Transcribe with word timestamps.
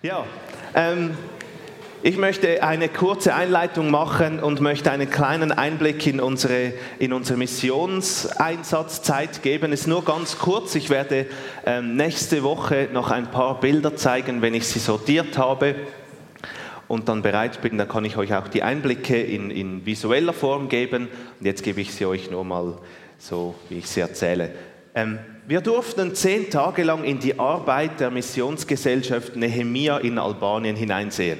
Ja, 0.00 0.24
ähm, 0.76 1.16
ich 2.04 2.18
möchte 2.18 2.62
eine 2.62 2.88
kurze 2.88 3.34
Einleitung 3.34 3.90
machen 3.90 4.38
und 4.38 4.60
möchte 4.60 4.92
einen 4.92 5.10
kleinen 5.10 5.50
Einblick 5.50 6.06
in 6.06 6.20
unsere, 6.20 6.72
in 7.00 7.12
unsere 7.12 7.36
Missionseinsatzzeit 7.36 9.42
geben. 9.42 9.72
Es 9.72 9.80
ist 9.80 9.86
nur 9.88 10.04
ganz 10.04 10.38
kurz. 10.38 10.76
Ich 10.76 10.88
werde 10.88 11.26
ähm, 11.66 11.96
nächste 11.96 12.44
Woche 12.44 12.88
noch 12.92 13.10
ein 13.10 13.32
paar 13.32 13.58
Bilder 13.58 13.96
zeigen, 13.96 14.40
wenn 14.40 14.54
ich 14.54 14.68
sie 14.68 14.78
sortiert 14.78 15.36
habe 15.36 15.74
und 16.86 17.08
dann 17.08 17.22
bereit 17.22 17.60
bin, 17.60 17.76
dann 17.76 17.88
kann 17.88 18.04
ich 18.04 18.16
euch 18.16 18.32
auch 18.36 18.46
die 18.46 18.62
Einblicke 18.62 19.20
in, 19.20 19.50
in 19.50 19.84
visueller 19.84 20.32
Form 20.32 20.68
geben. 20.68 21.08
Und 21.40 21.46
jetzt 21.46 21.64
gebe 21.64 21.80
ich 21.80 21.92
sie 21.92 22.06
euch 22.06 22.30
nur 22.30 22.44
mal 22.44 22.78
so, 23.18 23.56
wie 23.68 23.78
ich 23.78 23.88
sie 23.88 23.98
erzähle. 23.98 24.52
Ähm, 24.94 25.18
wir 25.48 25.62
durften 25.62 26.14
zehn 26.14 26.50
Tage 26.50 26.84
lang 26.84 27.04
in 27.04 27.20
die 27.20 27.38
Arbeit 27.38 28.00
der 28.00 28.10
Missionsgesellschaft 28.10 29.34
Nehemia 29.34 29.96
in 29.96 30.18
Albanien 30.18 30.76
hineinsehen. 30.76 31.38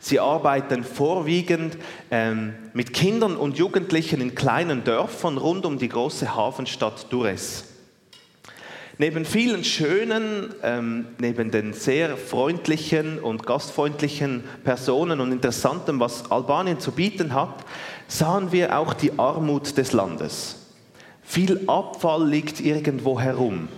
Sie 0.00 0.18
arbeiten 0.18 0.82
vorwiegend 0.82 1.78
ähm, 2.10 2.54
mit 2.72 2.92
Kindern 2.92 3.36
und 3.36 3.58
Jugendlichen 3.58 4.20
in 4.20 4.34
kleinen 4.34 4.82
Dörfern 4.82 5.38
rund 5.38 5.66
um 5.66 5.78
die 5.78 5.88
große 5.88 6.34
Hafenstadt 6.34 7.12
Dures. 7.12 7.64
Neben 8.98 9.24
vielen 9.24 9.62
schönen, 9.62 10.52
ähm, 10.64 11.06
neben 11.18 11.52
den 11.52 11.74
sehr 11.74 12.16
freundlichen 12.16 13.20
und 13.20 13.46
gastfreundlichen 13.46 14.42
Personen 14.64 15.20
und 15.20 15.30
Interessantem, 15.30 16.00
was 16.00 16.28
Albanien 16.32 16.80
zu 16.80 16.90
bieten 16.90 17.34
hat, 17.34 17.64
sahen 18.08 18.50
wir 18.50 18.76
auch 18.76 18.94
die 18.94 19.16
Armut 19.16 19.78
des 19.78 19.92
Landes. 19.92 20.59
Viel 21.30 21.60
Abfall 21.68 22.28
liegt 22.28 22.58
irgendwo 22.58 23.20
herum. 23.20 23.68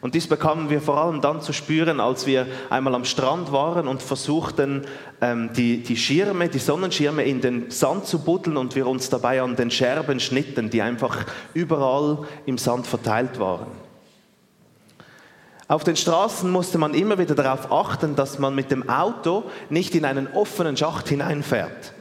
Und 0.00 0.14
dies 0.14 0.26
bekamen 0.26 0.70
wir 0.70 0.80
vor 0.80 0.96
allem 0.96 1.20
dann 1.20 1.42
zu 1.42 1.52
spüren, 1.52 2.00
als 2.00 2.26
wir 2.26 2.46
einmal 2.70 2.94
am 2.94 3.04
Strand 3.04 3.52
waren 3.52 3.86
und 3.86 4.00
versuchten, 4.00 4.86
ähm, 5.20 5.50
die, 5.54 5.82
die 5.82 5.98
Schirme, 5.98 6.48
die 6.48 6.58
Sonnenschirme 6.58 7.22
in 7.24 7.42
den 7.42 7.70
Sand 7.70 8.06
zu 8.06 8.20
buddeln 8.20 8.56
und 8.56 8.76
wir 8.76 8.86
uns 8.86 9.10
dabei 9.10 9.42
an 9.42 9.56
den 9.56 9.70
Scherben 9.70 10.20
schnitten, 10.20 10.70
die 10.70 10.80
einfach 10.80 11.26
überall 11.52 12.20
im 12.46 12.56
Sand 12.56 12.86
verteilt 12.86 13.38
waren. 13.38 13.66
Auf 15.68 15.84
den 15.84 15.96
Straßen 15.96 16.50
musste 16.50 16.78
man 16.78 16.94
immer 16.94 17.18
wieder 17.18 17.34
darauf 17.34 17.70
achten, 17.70 18.16
dass 18.16 18.38
man 18.38 18.54
mit 18.54 18.70
dem 18.70 18.88
Auto 18.88 19.42
nicht 19.68 19.94
in 19.94 20.06
einen 20.06 20.28
offenen 20.28 20.78
Schacht 20.78 21.10
hineinfährt, 21.10 21.92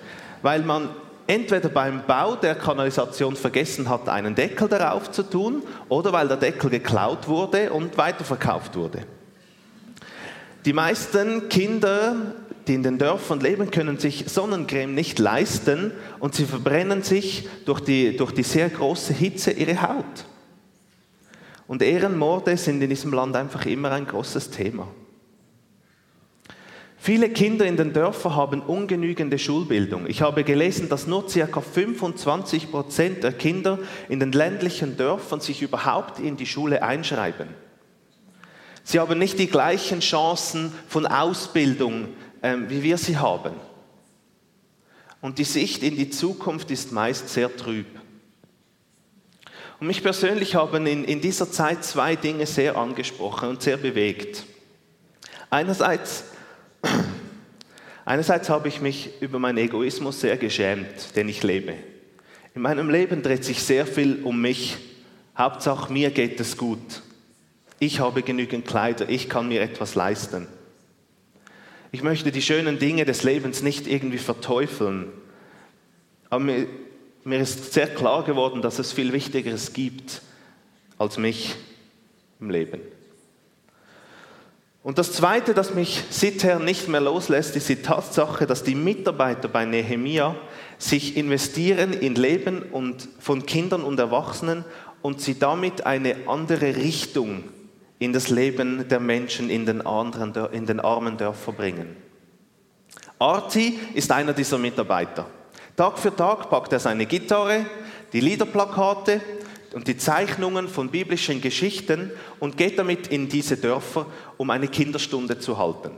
weil 0.42 0.62
man 0.62 0.88
entweder 1.30 1.69
beim 1.69 2.02
Bau 2.08 2.35
der 2.35 2.55
Kanalisation 2.55 3.35
vergessen 3.35 3.88
hat, 3.88 4.09
einen 4.09 4.33
Deckel 4.33 4.67
darauf 4.67 5.11
zu 5.11 5.22
tun, 5.22 5.61
oder 5.88 6.11
weil 6.11 6.27
der 6.27 6.38
Deckel 6.38 6.72
geklaut 6.72 7.27
wurde 7.27 7.72
und 7.72 7.97
weiterverkauft 7.97 8.75
wurde. 8.75 9.03
Die 10.66 10.73
meisten 10.73 11.47
Kinder, 11.47 12.16
die 12.67 12.73
in 12.73 12.83
den 12.83 12.97
Dörfern 12.97 13.39
leben, 13.39 13.69
können 13.69 14.00
sich 14.00 14.25
Sonnencreme 14.27 14.94
nicht 14.94 15.19
leisten 15.19 15.91
und 16.19 16.33
sie 16.33 16.45
verbrennen 16.45 17.03
sich 17.03 17.47
durch 17.66 17.80
die, 17.81 18.17
durch 18.17 18.31
die 18.31 18.44
sehr 18.44 18.69
große 18.69 19.13
Hitze 19.13 19.52
ihre 19.52 19.83
Haut. 19.83 20.25
Und 21.67 21.83
Ehrenmorde 21.83 22.57
sind 22.57 22.81
in 22.81 22.89
diesem 22.89 23.13
Land 23.13 23.35
einfach 23.35 23.67
immer 23.67 23.91
ein 23.91 24.07
großes 24.07 24.50
Thema. 24.50 24.88
Viele 27.02 27.30
Kinder 27.30 27.66
in 27.66 27.78
den 27.78 27.94
Dörfern 27.94 28.36
haben 28.36 28.61
ungenügende 28.61 29.39
Schulbildung. 29.39 30.05
Ich 30.05 30.22
habe 30.22 30.44
gelesen, 30.44 30.89
dass 30.89 31.08
nur 31.08 31.25
ca. 31.28 31.61
25 31.61 32.69
Prozent 32.72 33.23
der 33.23 33.31
Kinder 33.31 33.80
in 34.09 34.19
den 34.19 34.33
ländlichen 34.33 34.97
Dörfern 34.97 35.39
sich 35.39 35.61
überhaupt 35.61 36.19
in 36.19 36.36
die 36.36 36.45
Schule 36.45 36.83
einschreiben. 36.83 37.47
Sie 38.83 39.00
haben 39.00 39.17
nicht 39.17 39.39
die 39.39 39.47
gleichen 39.47 40.02
Chancen 40.02 40.73
von 40.89 41.06
Ausbildung, 41.06 42.09
äh, 42.41 42.58
wie 42.67 42.83
wir 42.83 42.97
sie 42.97 43.17
haben. 43.17 43.53
Und 45.22 45.38
die 45.38 45.45
Sicht 45.45 45.84
in 45.84 45.95
die 45.95 46.09
Zukunft 46.09 46.69
ist 46.69 46.91
meist 46.91 47.29
sehr 47.29 47.56
trüb. 47.56 47.85
Und 49.79 49.88
mich 49.88 50.03
persönlich 50.03 50.56
haben 50.56 50.85
in, 50.85 51.06
in 51.06 51.22
dieser 51.22 51.50
Zeit 51.50 51.85
zwei 51.85 52.18
Dinge 52.18 52.45
sehr 52.45 52.75
angesprochen 52.75 53.50
und 53.50 53.62
sehr 53.62 53.78
bewegt. 53.78 54.44
Einerseits 55.50 56.25
Einerseits 58.06 58.50
habe 58.50 58.67
ich 58.67 58.81
mich 58.81 59.22
über 59.22 59.40
meinen 59.40 59.57
Egoismus 59.59 60.19
sehr 60.22 60.38
geschämt, 60.38 61.16
den 61.16 61.29
ich 61.29 61.44
lebe. 61.44 61.75
In 62.56 62.62
meinem 62.62 62.90
Leben 62.90 63.22
dreht 63.22 63.45
sich 63.45 63.62
sehr 63.62 63.85
viel 63.85 64.23
um 64.23 64.41
mich. 64.41 64.78
Hauptsache 65.38 65.94
mir 65.94 66.09
geht 66.09 66.39
es 66.39 66.57
gut. 66.57 67.03
Ich 67.79 68.00
habe 68.00 68.23
genügend 68.23 68.66
Kleider, 68.66 69.07
ich 69.07 69.29
kann 69.29 69.47
mir 69.47 69.62
etwas 69.62 69.95
leisten. 69.95 70.47
Ich 71.91 72.03
möchte 72.03 72.31
die 72.31 72.41
schönen 72.41 72.78
Dinge 72.78 73.06
des 73.06 73.23
Lebens 73.23 73.62
nicht 73.62 73.88
irgendwie 73.88 74.18
verteufeln. 74.18 75.07
Aber 76.29 76.44
mir, 76.44 76.68
mir 77.23 77.39
ist 77.39 77.73
sehr 77.73 77.88
klar 77.88 78.23
geworden, 78.23 78.62
dass 78.62 78.79
es 78.79 78.91
viel 78.91 79.13
Wichtigeres 79.13 79.73
gibt 79.73 80.22
als 80.97 81.18
mich 81.18 81.56
im 82.39 82.50
Leben. 82.50 82.81
Und 84.81 84.97
das 84.97 85.12
Zweite, 85.12 85.53
das 85.53 85.73
mich 85.73 86.03
seither 86.09 86.59
nicht 86.59 86.88
mehr 86.88 87.01
loslässt, 87.01 87.56
ist 87.56 87.67
die 87.67 87.81
Tatsache, 87.81 88.47
dass 88.47 88.63
die 88.63 88.75
Mitarbeiter 88.75 89.50
bei 89.50 89.66
Nehemia 89.66 90.35
sich 90.78 91.17
investieren 91.17 91.91
in 91.91 92.16
Leben 92.16 92.63
und 92.63 93.09
von 93.19 93.45
Kindern 93.45 93.84
und 93.84 94.00
Erwachsenen 94.00 94.63
und 95.01 95.19
sie 95.19 95.38
damit 95.38 95.85
eine 95.85 96.16
andere 96.28 96.78
Richtung 96.78 97.44
in 98.00 98.13
das 98.13 98.29
Leben 98.29 98.88
der 98.88 99.01
Menschen 99.01 99.50
in 99.50 99.66
den, 99.66 99.85
anderen, 99.85 100.34
in 100.53 100.66
den 100.66 100.79
armen 100.79 101.18
Dörfern 101.18 101.56
bringen. 101.56 101.97
Arti 103.19 103.78
ist 103.94 104.12
einer 104.13 104.31
dieser 104.31 104.57
Mitarbeiter. 104.57 105.25
Tag 105.75 106.00
für 106.00 106.16
Tag 106.16 106.50
packt 106.50 106.72
er 106.72 106.79
seine 106.79 107.06
Gitarre, 107.06 107.66
die 108.13 108.22
Liederplakate 108.22 109.19
und 109.74 109.88
die 109.88 109.97
Zeichnungen 109.97 110.68
von 110.68 110.90
biblischen 110.90 111.41
Geschichten 111.41 112.12
und 112.40 112.57
geht 112.57 112.80
damit 112.80 113.07
in 113.07 113.30
diese 113.30 113.57
Dörfer, 113.57 114.06
um 114.38 114.50
eine 114.50 114.68
Kinderstunde 114.68 115.40
zu 115.40 115.57
halten. 115.57 115.91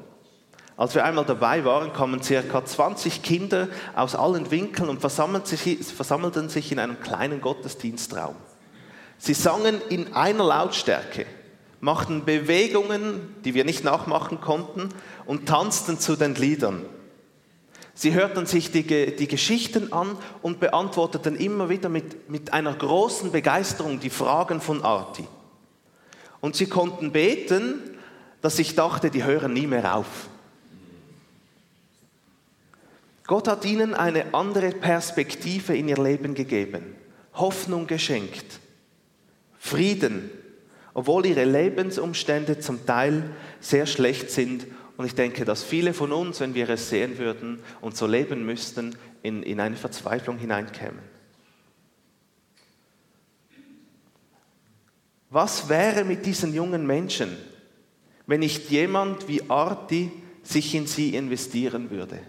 Als 0.78 0.96
wir 0.96 1.06
einmal 1.06 1.26
dabei 1.26 1.64
waren, 1.64 1.94
kamen 1.94 2.24
circa 2.24 2.66
20 2.66 3.22
Kinder 3.22 3.68
aus 3.96 4.16
allen 4.16 4.50
Winkeln 4.50 4.90
und 4.90 5.00
versammelten 5.00 6.50
sich 6.50 6.72
in 6.72 6.80
einem 6.80 7.00
kleinen 7.00 7.40
Gottesdienstraum. 7.40 8.36
Sie 9.18 9.36
sangen 9.36 9.80
in 9.90 10.14
einer 10.14 10.44
Lautstärke, 10.44 11.28
machten 11.80 12.26
Bewegungen, 12.26 13.36
die 13.46 13.54
wir 13.54 13.66
nicht 13.66 13.84
nachmachen 13.84 14.42
konnten, 14.42 14.90
und 15.28 15.48
tanzten 15.48 16.00
zu 16.00 16.16
den 16.16 16.34
Liedern. 16.34 16.84
Sie 18.02 18.16
hörten 18.16 18.48
sich 18.48 18.72
die, 18.72 18.82
die 18.84 19.28
Geschichten 19.28 19.94
an 19.94 20.18
und 20.42 20.60
beantworteten 20.60 21.36
immer 21.36 21.70
wieder 21.70 21.88
mit, 21.88 22.32
mit 22.32 22.52
einer 22.52 22.74
großen 22.74 23.32
Begeisterung 23.32 24.00
die 24.00 24.10
Fragen 24.10 24.60
von 24.60 24.84
Arti. 24.84 25.24
Und 26.40 26.56
sie 26.56 26.66
konnten 26.66 27.12
beten, 27.12 27.80
dass 28.42 28.58
ich 28.58 28.74
dachte, 28.74 29.12
die 29.12 29.24
hören 29.24 29.54
nie 29.54 29.68
mehr 29.68 29.96
auf. 29.96 30.30
Gott 33.28 33.48
hat 33.48 33.66
ihnen 33.66 33.94
eine 33.94 34.34
andere 34.34 34.72
Perspektive 34.72 35.78
in 35.78 35.88
ihr 35.88 36.02
Leben 36.02 36.34
gegeben, 36.34 36.96
Hoffnung 37.36 37.86
geschenkt, 37.86 38.62
Frieden, 39.60 40.32
obwohl 40.96 41.28
ihre 41.28 41.46
Lebensumstände 41.46 42.60
zum 42.60 42.84
Teil 42.84 43.30
sehr 43.60 43.86
schlecht 43.86 44.32
sind 44.32 44.66
und 45.02 45.08
ich 45.08 45.16
denke, 45.16 45.46
dass 45.46 45.64
viele 45.64 45.96
von 45.96 46.12
uns, 46.12 46.42
wenn 46.42 46.54
wir 46.54 46.70
es 46.70 46.92
sehen 46.92 47.18
würden 47.18 47.60
und 47.82 47.98
so 47.98 48.06
leben 48.06 48.46
müssten, 48.46 48.96
in, 49.24 49.42
in 49.42 49.60
eine 49.60 49.76
Verzweiflung 49.76 50.38
hineinkämen. 50.38 51.00
Was 55.32 55.70
wäre 55.70 56.04
mit 56.04 56.28
diesen 56.28 56.54
jungen 56.54 56.86
Menschen, 56.86 57.36
wenn 58.28 58.42
nicht 58.42 58.70
jemand 58.70 59.28
wie 59.28 59.50
Arti 59.50 60.12
sich 60.44 60.76
in 60.76 60.86
sie 60.86 61.16
investieren 61.16 61.90
würde? 61.90 62.20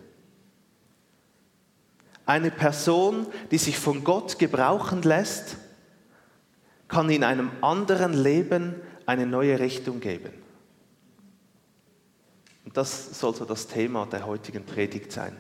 Eine 2.25 2.51
Person, 2.51 3.27
die 3.51 3.59
sich 3.59 3.79
von 3.79 4.03
Gott 4.03 4.39
gebrauchen 4.39 5.03
lässt, 5.03 5.59
kann 6.89 7.11
in 7.11 7.23
einem 7.23 7.51
anderen 7.61 8.15
Leben 8.15 8.77
eine 9.05 9.27
neue 9.27 9.61
Richtung 9.61 10.01
geben. 10.01 10.42
Und 12.73 12.79
das 12.79 13.21
soll 13.21 13.35
so 13.35 13.45
das 13.45 13.67
Thema 13.67 14.07
der 14.07 14.25
heutigen 14.25 14.65
Predigt 14.65 15.13
sein. 15.13 15.37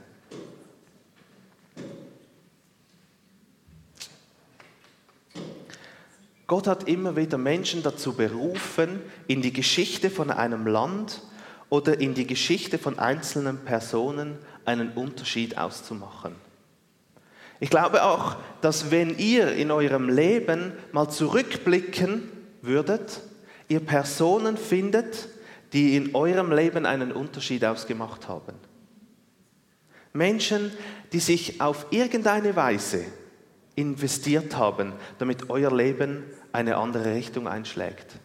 Gott 6.46 6.66
hat 6.66 6.86
immer 6.86 7.16
wieder 7.16 7.38
Menschen 7.38 7.82
dazu 7.82 8.12
berufen, 8.12 9.00
in 9.28 9.40
die 9.40 9.54
Geschichte 9.54 10.10
von 10.10 10.30
einem 10.30 10.66
Land 10.66 11.22
oder 11.70 11.98
in 11.98 12.12
die 12.12 12.26
Geschichte 12.26 12.76
von 12.76 12.98
einzelnen 12.98 13.64
Personen 13.64 14.36
einen 14.66 14.90
Unterschied 14.90 15.56
auszumachen. 15.56 16.34
Ich 17.60 17.70
glaube 17.70 18.04
auch, 18.04 18.36
dass 18.60 18.90
wenn 18.90 19.16
ihr 19.16 19.52
in 19.52 19.70
eurem 19.70 20.10
Leben 20.10 20.74
mal 20.92 21.08
zurückblicken 21.08 22.30
würdet, 22.60 23.22
ihr 23.68 23.80
Personen 23.80 24.58
findet, 24.58 25.30
die 25.72 25.96
in 25.96 26.14
eurem 26.14 26.52
Leben 26.52 26.86
einen 26.86 27.12
Unterschied 27.12 27.64
ausgemacht 27.64 28.28
haben. 28.28 28.54
Menschen, 30.12 30.72
die 31.12 31.20
sich 31.20 31.60
auf 31.60 31.86
irgendeine 31.90 32.54
Weise 32.54 33.04
investiert 33.74 34.56
haben, 34.56 34.92
damit 35.18 35.48
euer 35.48 35.74
Leben 35.74 36.24
eine 36.52 36.76
andere 36.76 37.14
Richtung 37.14 37.48
einschlägt. 37.48 38.16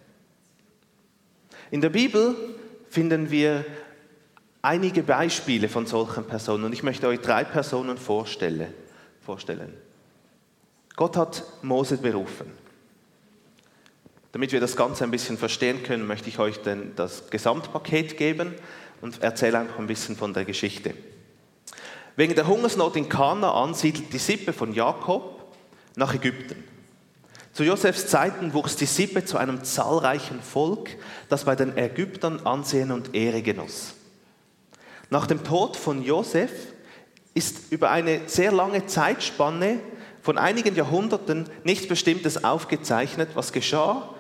In 1.72 1.82
der 1.82 1.90
Bibel 1.90 2.36
finden 2.90 3.32
wir 3.32 3.66
einige 4.62 5.04
Beispiele 5.04 5.70
von 5.70 5.86
solchen 5.86 6.26
Personen 6.26 6.66
und 6.66 6.74
ich 6.74 6.84
möchte 6.84 7.08
euch 7.08 7.22
drei 7.22 7.46
Personen 7.46 7.98
vorstellen. 7.98 8.74
Gott 10.96 11.16
hat 11.16 11.44
Mose 11.62 11.98
berufen. 11.98 12.52
Damit 14.32 14.52
wir 14.52 14.60
das 14.60 14.76
Ganze 14.76 15.04
ein 15.04 15.12
bisschen 15.12 15.38
verstehen 15.38 15.84
können, 15.84 16.06
möchte 16.06 16.30
ich 16.30 16.40
euch 16.40 16.60
denn 16.60 16.94
das 16.96 17.30
Gesamtpaket 17.30 18.18
geben 18.18 18.54
und 19.02 19.22
erzähle 19.24 19.60
einfach 19.60 19.80
ein 19.80 19.88
bisschen 19.88 20.16
von 20.16 20.34
der 20.34 20.46
Geschichte. 20.46 20.94
Wegen 22.16 22.36
der 22.36 22.48
Hungersnot 22.48 22.96
in 22.96 23.10
Kanaan 23.10 23.74
siedelt 23.74 24.12
die 24.12 24.18
Sippe 24.18 24.52
von 24.52 24.74
Jakob 24.74 25.54
nach 25.96 26.14
Ägypten. 26.14 26.64
Zu 27.54 27.64
Josefs 27.64 28.08
Zeiten 28.08 28.54
wuchs 28.54 28.76
die 28.76 28.86
Sippe 28.86 29.26
zu 29.26 29.38
einem 29.38 29.64
zahlreichen 29.64 30.42
Volk, 30.42 30.90
das 31.30 31.46
bei 31.46 31.56
den 31.56 31.78
Ägyptern 31.78 32.46
Ansehen 32.46 32.92
und 32.92 33.16
Ehre 33.16 33.42
genoss. 33.42 33.94
Nach 35.10 35.26
dem 35.26 35.44
Tod 35.44 35.78
von 35.78 36.04
Josef 36.04 36.52
ist 37.34 37.72
über 37.72 37.92
eine 37.92 38.22
sehr 38.28 38.52
lange 38.52 38.86
Zeitspanne 38.88 39.80
von 40.22 40.38
einigen 40.38 40.76
Jahrhunderten 40.76 41.50
nichts 41.64 41.88
Bestimmtes 41.88 42.44
aufgezeichnet, 42.44 43.30
was 43.36 43.54
geschah, 43.54 44.14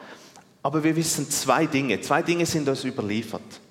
aber 0.67 0.83
wir 0.83 0.97
wissen 0.97 1.29
zwei 1.29 1.65
Dinge. 1.65 2.01
Zwei 2.01 2.21
Dinge 2.21 2.45
sind 2.45 2.67
uns 2.67 2.83
überliefert. 2.83 3.61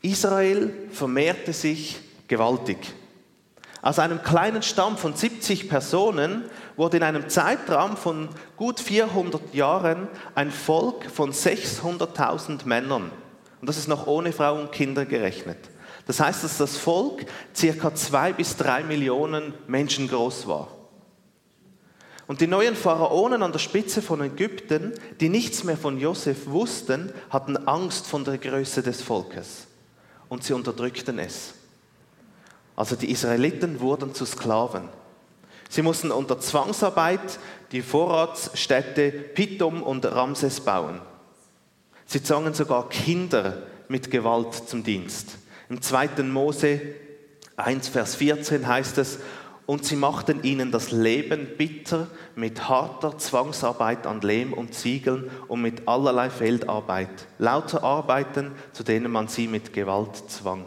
Israel 0.00 0.72
vermehrte 0.90 1.52
sich 1.52 1.96
gewaltig. 2.26 2.78
Aus 3.82 4.00
einem 4.00 4.20
kleinen 4.20 4.64
Stamm 4.64 4.98
von 4.98 5.14
70 5.14 5.68
Personen 5.68 6.42
wurde 6.76 6.96
in 6.96 7.04
einem 7.04 7.28
Zeitraum 7.28 7.96
von 7.96 8.30
gut 8.56 8.80
400 8.80 9.54
Jahren 9.54 10.08
ein 10.34 10.50
Volk 10.50 11.08
von 11.08 11.32
600.000 11.32 12.66
Männern. 12.66 13.12
Und 13.60 13.68
das 13.68 13.76
ist 13.76 13.86
noch 13.86 14.08
ohne 14.08 14.32
Frauen 14.32 14.62
und 14.62 14.72
Kinder 14.72 15.06
gerechnet. 15.06 15.58
Das 16.08 16.18
heißt, 16.18 16.42
dass 16.42 16.58
das 16.58 16.78
Volk 16.78 17.26
circa 17.54 17.94
zwei 17.94 18.32
bis 18.32 18.56
drei 18.56 18.82
Millionen 18.82 19.54
Menschen 19.68 20.08
groß 20.08 20.48
war. 20.48 20.81
Und 22.26 22.40
die 22.40 22.46
neuen 22.46 22.76
Pharaonen 22.76 23.42
an 23.42 23.52
der 23.52 23.58
Spitze 23.58 24.00
von 24.00 24.20
Ägypten, 24.20 24.92
die 25.20 25.28
nichts 25.28 25.64
mehr 25.64 25.76
von 25.76 25.98
Josef 25.98 26.46
wussten, 26.46 27.12
hatten 27.30 27.56
Angst 27.68 28.06
von 28.06 28.24
der 28.24 28.38
Größe 28.38 28.82
des 28.82 29.02
Volkes. 29.02 29.66
Und 30.28 30.44
sie 30.44 30.52
unterdrückten 30.52 31.18
es. 31.18 31.54
Also 32.76 32.96
die 32.96 33.10
Israeliten 33.10 33.80
wurden 33.80 34.14
zu 34.14 34.24
Sklaven. 34.24 34.88
Sie 35.68 35.82
mussten 35.82 36.10
unter 36.10 36.38
Zwangsarbeit 36.38 37.38
die 37.72 37.82
Vorratsstädte 37.82 39.10
Pithom 39.10 39.82
und 39.82 40.04
Ramses 40.04 40.60
bauen. 40.60 41.00
Sie 42.06 42.22
zwangen 42.22 42.54
sogar 42.54 42.88
Kinder 42.88 43.62
mit 43.88 44.10
Gewalt 44.10 44.54
zum 44.54 44.84
Dienst. 44.84 45.38
Im 45.68 45.80
2. 45.80 46.22
Mose 46.24 46.80
1, 47.56 47.88
Vers 47.88 48.14
14 48.16 48.66
heißt 48.66 48.98
es, 48.98 49.18
und 49.66 49.84
sie 49.84 49.96
machten 49.96 50.42
ihnen 50.42 50.72
das 50.72 50.90
Leben 50.90 51.46
bitter 51.56 52.08
mit 52.34 52.68
harter 52.68 53.16
Zwangsarbeit 53.18 54.06
an 54.06 54.20
Lehm 54.20 54.52
und 54.52 54.74
Ziegeln 54.74 55.30
und 55.48 55.62
mit 55.62 55.86
allerlei 55.86 56.30
Feldarbeit, 56.30 57.28
lauter 57.38 57.84
Arbeiten, 57.84 58.52
zu 58.72 58.82
denen 58.82 59.12
man 59.12 59.28
sie 59.28 59.46
mit 59.46 59.72
Gewalt 59.72 60.16
zwang. 60.28 60.64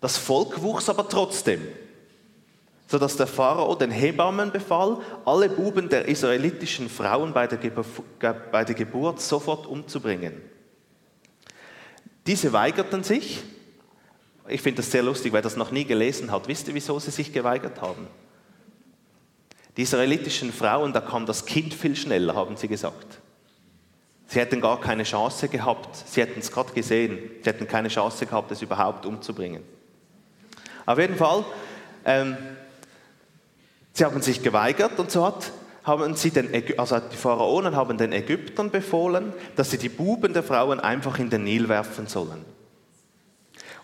Das 0.00 0.16
Volk 0.16 0.62
wuchs 0.62 0.88
aber 0.88 1.08
trotzdem, 1.08 1.60
sodass 2.86 3.16
der 3.16 3.26
Pharao 3.26 3.74
den 3.74 3.90
Hebammen 3.90 4.50
befahl, 4.50 4.98
alle 5.24 5.48
Buben 5.48 5.88
der 5.88 6.08
israelitischen 6.08 6.88
Frauen 6.88 7.32
bei 7.32 7.46
der, 7.46 7.58
bei 8.50 8.64
der 8.64 8.74
Geburt 8.74 9.20
sofort 9.20 9.66
umzubringen. 9.66 10.40
Diese 12.26 12.52
weigerten 12.52 13.02
sich. 13.02 13.42
Ich 14.48 14.62
finde 14.62 14.82
das 14.82 14.90
sehr 14.90 15.02
lustig, 15.02 15.32
wer 15.32 15.42
das 15.42 15.56
noch 15.56 15.70
nie 15.70 15.84
gelesen 15.84 16.30
hat. 16.30 16.48
Wisst 16.48 16.68
ihr, 16.68 16.74
wieso 16.74 16.98
sie 16.98 17.10
sich 17.10 17.32
geweigert 17.32 17.80
haben? 17.80 18.06
Die 19.76 19.82
israelitischen 19.82 20.52
Frauen, 20.52 20.92
da 20.92 21.00
kam 21.00 21.26
das 21.26 21.46
Kind 21.46 21.72
viel 21.72 21.94
schneller, 21.94 22.34
haben 22.34 22.56
sie 22.56 22.68
gesagt. 22.68 23.20
Sie 24.26 24.40
hätten 24.40 24.60
gar 24.60 24.80
keine 24.80 25.04
Chance 25.04 25.48
gehabt. 25.48 25.96
Sie 25.96 26.20
hätten 26.20 26.40
es 26.40 26.52
gerade 26.52 26.72
gesehen. 26.72 27.18
Sie 27.42 27.48
hätten 27.48 27.66
keine 27.66 27.88
Chance 27.88 28.26
gehabt, 28.26 28.50
es 28.50 28.60
überhaupt 28.60 29.06
umzubringen. 29.06 29.62
Auf 30.84 30.98
jeden 30.98 31.16
Fall, 31.16 31.44
ähm, 32.04 32.36
sie 33.92 34.04
haben 34.04 34.20
sich 34.20 34.42
geweigert 34.42 34.98
und 34.98 35.10
so 35.10 35.24
hat, 35.24 35.52
haben 35.84 36.14
sie 36.14 36.30
den, 36.30 36.50
also 36.78 36.98
die 36.98 37.16
Pharaonen 37.16 37.74
haben 37.74 37.96
den 37.96 38.12
Ägyptern 38.12 38.70
befohlen, 38.70 39.32
dass 39.56 39.70
sie 39.70 39.78
die 39.78 39.88
Buben 39.88 40.34
der 40.34 40.42
Frauen 40.42 40.80
einfach 40.80 41.18
in 41.18 41.30
den 41.30 41.44
Nil 41.44 41.68
werfen 41.68 42.06
sollen. 42.06 42.44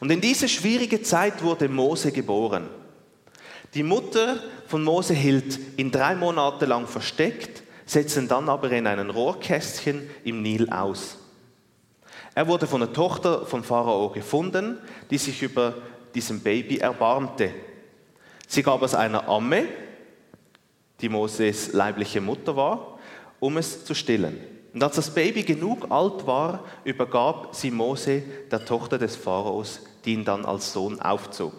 Und 0.04 0.10
in 0.10 0.20
diese 0.20 0.50
schwierige 0.50 1.00
Zeit 1.00 1.42
wurde 1.42 1.66
Mose 1.66 2.12
geboren. 2.12 2.68
Die 3.72 3.82
Mutter 3.82 4.38
von 4.66 4.84
Mose 4.84 5.14
hielt 5.14 5.58
ihn 5.78 5.90
drei 5.90 6.14
Monate 6.14 6.66
lang 6.66 6.86
versteckt, 6.86 7.62
setzte 7.86 8.20
ihn 8.20 8.28
dann 8.28 8.50
aber 8.50 8.70
in 8.70 8.86
einen 8.86 9.08
Rohrkästchen 9.08 10.06
im 10.22 10.42
Nil 10.42 10.68
aus. 10.68 11.16
Er 12.34 12.46
wurde 12.46 12.66
von 12.66 12.80
der 12.80 12.92
Tochter 12.92 13.46
von 13.46 13.64
Pharao 13.64 14.10
gefunden, 14.10 14.76
die 15.08 15.16
sich 15.16 15.42
über 15.42 15.72
diesem 16.14 16.40
Baby 16.40 16.76
erbarmte. 16.76 17.54
Sie 18.46 18.62
gab 18.62 18.82
es 18.82 18.94
einer 18.94 19.26
Amme, 19.26 19.64
die 21.00 21.08
Moses 21.08 21.72
leibliche 21.72 22.20
Mutter 22.20 22.56
war, 22.56 22.98
um 23.40 23.56
es 23.56 23.86
zu 23.86 23.94
stillen. 23.94 24.38
Und 24.74 24.82
als 24.82 24.96
das 24.96 25.14
Baby 25.14 25.44
genug 25.44 25.90
alt 25.90 26.26
war, 26.26 26.62
übergab 26.84 27.54
sie 27.54 27.70
Mose 27.70 28.22
der 28.50 28.66
Tochter 28.66 28.98
des 28.98 29.16
Pharaos, 29.16 29.80
die 30.04 30.14
ihn 30.14 30.24
dann 30.24 30.44
als 30.44 30.72
Sohn 30.72 31.00
aufzog. 31.00 31.52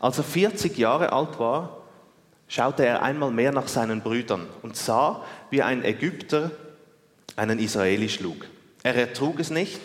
Als 0.00 0.18
er 0.18 0.24
40 0.24 0.76
Jahre 0.76 1.12
alt 1.12 1.38
war, 1.38 1.78
schaute 2.48 2.84
er 2.84 3.02
einmal 3.02 3.30
mehr 3.30 3.52
nach 3.52 3.68
seinen 3.68 4.02
Brüdern 4.02 4.46
und 4.62 4.76
sah, 4.76 5.24
wie 5.50 5.62
ein 5.62 5.84
Ägypter 5.84 6.50
einen 7.36 7.58
Israeli 7.58 8.08
schlug. 8.08 8.46
Er 8.82 8.94
ertrug 8.94 9.40
es 9.40 9.50
nicht 9.50 9.80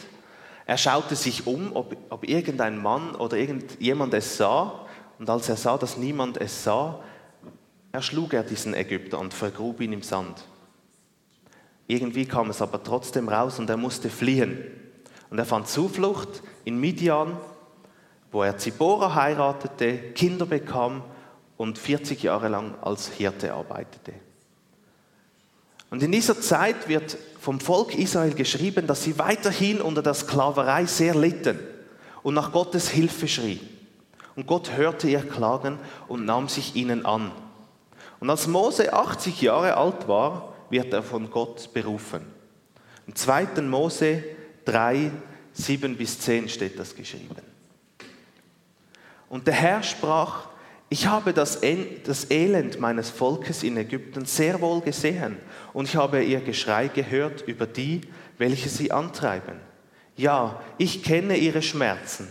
er 0.69 0.77
schaute 0.77 1.15
sich 1.15 1.47
um, 1.47 1.75
ob, 1.75 1.97
ob 2.11 2.29
irgendein 2.29 2.77
Mann 2.77 3.15
oder 3.15 3.37
irgendjemand 3.37 4.13
es 4.13 4.37
sah. 4.37 4.85
Und 5.17 5.27
als 5.27 5.49
er 5.49 5.55
sah, 5.55 5.79
dass 5.79 5.97
niemand 5.97 6.37
es 6.37 6.63
sah, 6.63 7.03
erschlug 7.91 8.35
er 8.35 8.43
diesen 8.43 8.75
Ägypter 8.75 9.17
und 9.17 9.33
vergrub 9.33 9.81
ihn 9.81 9.93
im 9.93 10.03
Sand. 10.03 10.43
Irgendwie 11.87 12.27
kam 12.27 12.51
es 12.51 12.61
aber 12.61 12.83
trotzdem 12.83 13.29
raus 13.29 13.57
und 13.57 13.67
er 13.67 13.77
musste 13.77 14.11
fliehen. 14.11 14.63
Und 15.29 15.37
er 15.37 15.45
fand 15.45 15.67
Zuflucht 15.67 16.41
in 16.65 16.79
Midian, 16.79 17.37
wo 18.31 18.43
er 18.43 18.57
Zippora 18.57 19.15
heiratete, 19.15 19.97
Kinder 20.13 20.45
bekam 20.45 21.03
und 21.57 21.77
40 21.77 22.23
Jahre 22.23 22.47
lang 22.47 22.75
als 22.81 23.09
Hirte 23.09 23.53
arbeitete. 23.53 24.13
Und 25.89 26.03
in 26.03 26.11
dieser 26.11 26.39
Zeit 26.39 26.87
wird 26.87 27.17
vom 27.39 27.59
Volk 27.59 27.95
Israel 27.95 28.33
geschrieben, 28.33 28.85
dass 28.85 29.03
sie 29.03 29.17
weiterhin 29.17 29.81
unter 29.81 30.03
der 30.03 30.13
Sklaverei 30.13 30.85
sehr 30.85 31.15
litten 31.15 31.59
und 32.21 32.35
nach 32.35 32.51
Gottes 32.51 32.89
Hilfe 32.89 33.27
schrie. 33.27 33.59
Und 34.35 34.45
Gott 34.45 34.77
hörte 34.77 35.09
ihr 35.09 35.21
Klagen 35.21 35.79
und 36.07 36.25
nahm 36.25 36.47
sich 36.47 36.75
ihnen 36.75 37.05
an. 37.05 37.31
Und 38.19 38.29
als 38.29 38.47
Mose 38.47 38.93
80 38.93 39.41
Jahre 39.41 39.77
alt 39.77 40.07
war, 40.07 40.53
wird 40.69 40.93
er 40.93 41.01
von 41.01 41.31
Gott 41.31 41.73
berufen. 41.73 42.21
Im 43.07 43.15
2. 43.15 43.61
Mose 43.63 44.23
3, 44.69 45.11
7 45.53 45.97
bis 45.97 46.19
10 46.19 46.47
steht 46.47 46.77
das 46.77 46.95
geschrieben. 46.95 47.41
Und 49.27 49.47
der 49.47 49.55
Herr 49.55 49.83
sprach, 49.83 50.47
ich 50.89 51.07
habe 51.07 51.33
das, 51.33 51.61
das 52.03 52.31
Elend 52.31 52.79
meines 52.79 53.09
Volkes 53.09 53.63
in 53.63 53.77
Ägypten 53.77 54.25
sehr 54.25 54.61
wohl 54.61 54.81
gesehen 54.81 55.37
und 55.73 55.87
ich 55.87 55.95
habe 55.95 56.23
ihr 56.23 56.41
Geschrei 56.41 56.87
gehört 56.87 57.47
über 57.47 57.67
die, 57.67 58.01
welche 58.37 58.69
sie 58.69 58.91
antreiben. 58.91 59.59
Ja, 60.15 60.61
ich 60.77 61.03
kenne 61.03 61.37
ihre 61.37 61.61
Schmerzen 61.61 62.27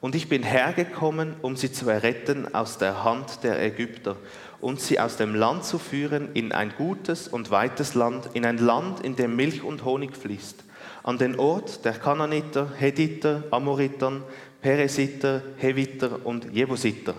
und 0.00 0.14
ich 0.14 0.28
bin 0.28 0.42
hergekommen, 0.42 1.34
um 1.42 1.56
sie 1.56 1.72
zu 1.72 1.88
erretten 1.88 2.54
aus 2.54 2.78
der 2.78 3.04
Hand 3.04 3.44
der 3.44 3.60
Ägypter 3.60 4.16
und 4.60 4.80
sie 4.80 5.00
aus 5.00 5.16
dem 5.16 5.34
Land 5.34 5.64
zu 5.64 5.78
führen 5.78 6.30
in 6.34 6.52
ein 6.52 6.72
gutes 6.76 7.26
und 7.26 7.50
weites 7.50 7.94
Land, 7.94 8.30
in 8.32 8.46
ein 8.46 8.58
Land, 8.58 9.00
in 9.00 9.16
dem 9.16 9.34
Milch 9.34 9.62
und 9.62 9.84
Honig 9.84 10.16
fließt, 10.16 10.64
an 11.02 11.18
den 11.18 11.38
Ort 11.38 11.84
der 11.84 11.94
Kananiter, 11.94 12.72
Hediter, 12.78 13.44
Amoritern, 13.50 14.22
Peresiter, 14.60 15.42
Heviter 15.56 16.24
und 16.24 16.52
Jebusiter 16.52 17.14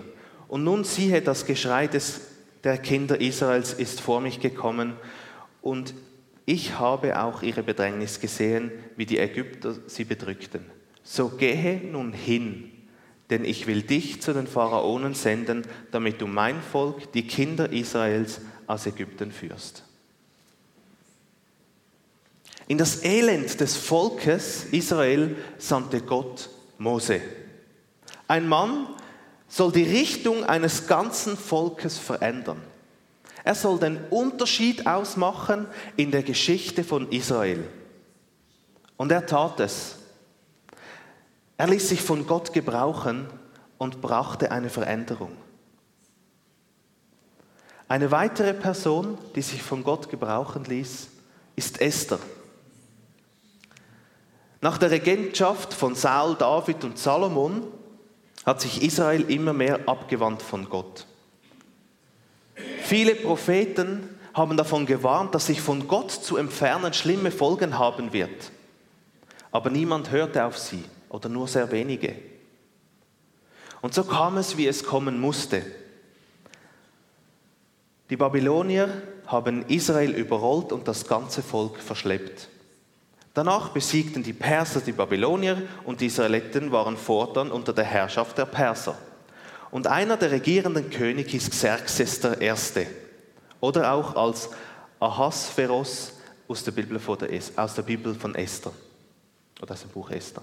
und 0.48 0.64
nun 0.64 0.84
siehe, 0.84 1.20
das 1.20 1.46
Geschrei 1.46 1.86
des, 1.86 2.20
der 2.62 2.78
Kinder 2.78 3.20
Israels 3.20 3.72
ist 3.72 4.00
vor 4.00 4.20
mich 4.20 4.40
gekommen 4.40 4.94
und 5.62 5.94
ich 6.46 6.78
habe 6.78 7.20
auch 7.20 7.42
ihre 7.42 7.62
Bedrängnis 7.62 8.20
gesehen, 8.20 8.70
wie 8.96 9.06
die 9.06 9.18
Ägypter 9.18 9.74
sie 9.86 10.04
bedrückten. 10.04 10.64
So 11.02 11.30
gehe 11.30 11.80
nun 11.90 12.12
hin, 12.12 12.70
denn 13.30 13.44
ich 13.44 13.66
will 13.66 13.82
dich 13.82 14.22
zu 14.22 14.32
den 14.32 14.46
Pharaonen 14.46 15.14
senden, 15.14 15.62
damit 15.90 16.20
du 16.20 16.26
mein 16.26 16.60
Volk, 16.60 17.12
die 17.12 17.26
Kinder 17.26 17.72
Israels, 17.72 18.40
aus 18.66 18.86
Ägypten 18.86 19.32
führst. 19.32 19.84
In 22.66 22.78
das 22.78 23.04
Elend 23.04 23.60
des 23.60 23.76
Volkes 23.76 24.64
Israel 24.72 25.36
sandte 25.58 26.00
Gott 26.00 26.48
Mose. 26.78 27.20
Ein 28.26 28.48
Mann 28.48 28.88
soll 29.48 29.70
die 29.72 29.82
Richtung 29.82 30.44
eines 30.44 30.86
ganzen 30.86 31.36
Volkes 31.36 31.98
verändern. 31.98 32.60
Er 33.44 33.54
soll 33.54 33.78
den 33.78 33.98
Unterschied 34.08 34.86
ausmachen 34.86 35.66
in 35.96 36.10
der 36.10 36.22
Geschichte 36.22 36.82
von 36.82 37.12
Israel. 37.12 37.68
Und 38.96 39.12
er 39.12 39.26
tat 39.26 39.60
es. 39.60 39.96
Er 41.58 41.66
ließ 41.66 41.90
sich 41.90 42.00
von 42.00 42.26
Gott 42.26 42.54
gebrauchen 42.54 43.28
und 43.76 44.00
brachte 44.00 44.50
eine 44.50 44.70
Veränderung. 44.70 45.36
Eine 47.86 48.10
weitere 48.10 48.54
Person, 48.54 49.18
die 49.36 49.42
sich 49.42 49.62
von 49.62 49.84
Gott 49.84 50.08
gebrauchen 50.08 50.64
ließ, 50.64 51.08
ist 51.54 51.80
Esther. 51.82 52.18
Nach 54.64 54.78
der 54.78 54.90
Regentschaft 54.90 55.74
von 55.74 55.94
Saul, 55.94 56.36
David 56.36 56.84
und 56.84 56.98
Salomon 56.98 57.66
hat 58.46 58.62
sich 58.62 58.80
Israel 58.80 59.30
immer 59.30 59.52
mehr 59.52 59.86
abgewandt 59.86 60.40
von 60.40 60.70
Gott. 60.70 61.06
Viele 62.80 63.14
Propheten 63.14 64.08
haben 64.32 64.56
davon 64.56 64.86
gewarnt, 64.86 65.34
dass 65.34 65.48
sich 65.48 65.60
von 65.60 65.86
Gott 65.86 66.10
zu 66.12 66.38
entfernen 66.38 66.94
schlimme 66.94 67.30
Folgen 67.30 67.78
haben 67.78 68.14
wird. 68.14 68.52
Aber 69.50 69.68
niemand 69.68 70.10
hörte 70.10 70.46
auf 70.46 70.56
sie 70.56 70.82
oder 71.10 71.28
nur 71.28 71.46
sehr 71.46 71.70
wenige. 71.70 72.14
Und 73.82 73.92
so 73.92 74.02
kam 74.02 74.38
es, 74.38 74.56
wie 74.56 74.66
es 74.66 74.82
kommen 74.82 75.20
musste. 75.20 75.62
Die 78.08 78.16
Babylonier 78.16 79.02
haben 79.26 79.66
Israel 79.68 80.12
überrollt 80.12 80.72
und 80.72 80.88
das 80.88 81.06
ganze 81.06 81.42
Volk 81.42 81.80
verschleppt. 81.80 82.48
Danach 83.34 83.70
besiegten 83.70 84.22
die 84.22 84.32
Perser 84.32 84.80
die 84.80 84.92
Babylonier 84.92 85.60
und 85.84 86.00
die 86.00 86.06
Israeliten 86.06 86.70
waren 86.70 86.96
fortan 86.96 87.50
unter 87.50 87.72
der 87.72 87.84
Herrschaft 87.84 88.38
der 88.38 88.46
Perser. 88.46 88.96
Und 89.72 89.88
einer 89.88 90.16
der 90.16 90.30
regierenden 90.30 90.88
Könige 90.88 91.36
ist 91.36 91.50
Xerxes 91.50 92.20
I. 92.24 92.86
Oder 93.58 93.92
auch 93.92 94.14
als 94.14 94.50
Ahasveros 95.00 96.12
aus 96.46 96.62
der 96.62 96.70
Bibel 96.70 97.00
von, 97.00 97.18
der, 97.18 97.28
aus 97.56 97.74
der 97.74 97.82
Bibel 97.82 98.14
von 98.14 98.36
Esther. 98.36 98.72
Oder 99.60 99.72
aus 99.72 99.80
dem 99.80 99.90
Buch 99.90 100.10
Esther. 100.10 100.42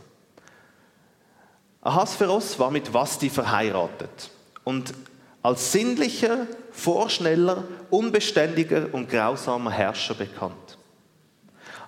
Ahasveros 1.82 2.60
war 2.60 2.72
mit 2.72 2.94
Vasti 2.94 3.30
verheiratet 3.30 4.30
und 4.66 4.94
als 5.42 5.72
sinnlicher, 5.72 6.46
vorschneller, 6.72 7.64
unbeständiger 7.90 8.90
und 8.92 9.10
grausamer 9.10 9.72
Herrscher 9.72 10.14
bekannt. 10.14 10.71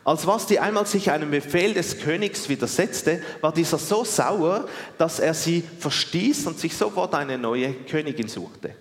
Als 0.06 0.28
Vasti 0.28 0.60
einmal 0.60 0.86
sich 0.86 1.12
einem 1.12 1.32
Befehl 1.32 1.74
des 1.74 2.00
Königs 2.00 2.50
widersetzte, 2.50 3.22
war 3.40 3.54
dieser 3.54 3.78
so 3.78 4.04
sauer, 4.04 4.68
dass 4.98 5.20
er 5.20 5.34
sie 5.34 5.64
verstieß 5.80 6.46
und 6.48 6.60
sich 6.60 6.76
sofort 6.76 7.16
eine 7.16 7.38
neue 7.38 7.74
Königin 7.74 8.28
suchte. 8.28 8.76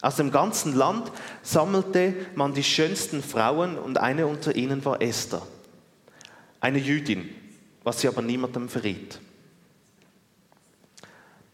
Aus 0.00 0.16
dem 0.16 0.30
ganzen 0.30 0.74
Land 0.74 1.10
sammelte 1.42 2.14
man 2.34 2.54
die 2.54 2.62
schönsten 2.62 3.22
Frauen 3.22 3.76
und 3.76 3.98
eine 3.98 4.26
unter 4.26 4.54
ihnen 4.54 4.84
war 4.84 5.02
Esther, 5.02 5.42
eine 6.60 6.78
Jüdin, 6.78 7.28
was 7.82 8.00
sie 8.00 8.08
aber 8.08 8.22
niemandem 8.22 8.68
verriet. 8.68 9.20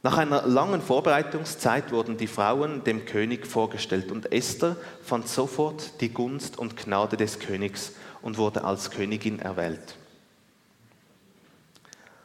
Nach 0.05 0.19
einer 0.19 0.43
langen 0.43 0.83
Vorbereitungszeit 0.83 1.91
wurden 1.91 2.19
die 2.19 2.27
Frauen 2.27 2.85
dem 2.85 3.07
König 3.07 3.47
vorgestellt 3.47 4.13
und 4.13 4.31
Esther 4.31 4.77
fand 5.03 5.27
sofort 5.27 6.03
die 6.03 6.11
Gunst 6.11 6.59
und 6.59 6.77
Gnade 6.77 7.17
des 7.17 7.39
Königs 7.39 7.93
und 8.25 8.39
wurde 8.39 8.65
als 8.65 8.91
Königin 8.91 9.39
erwählt. 9.39 9.97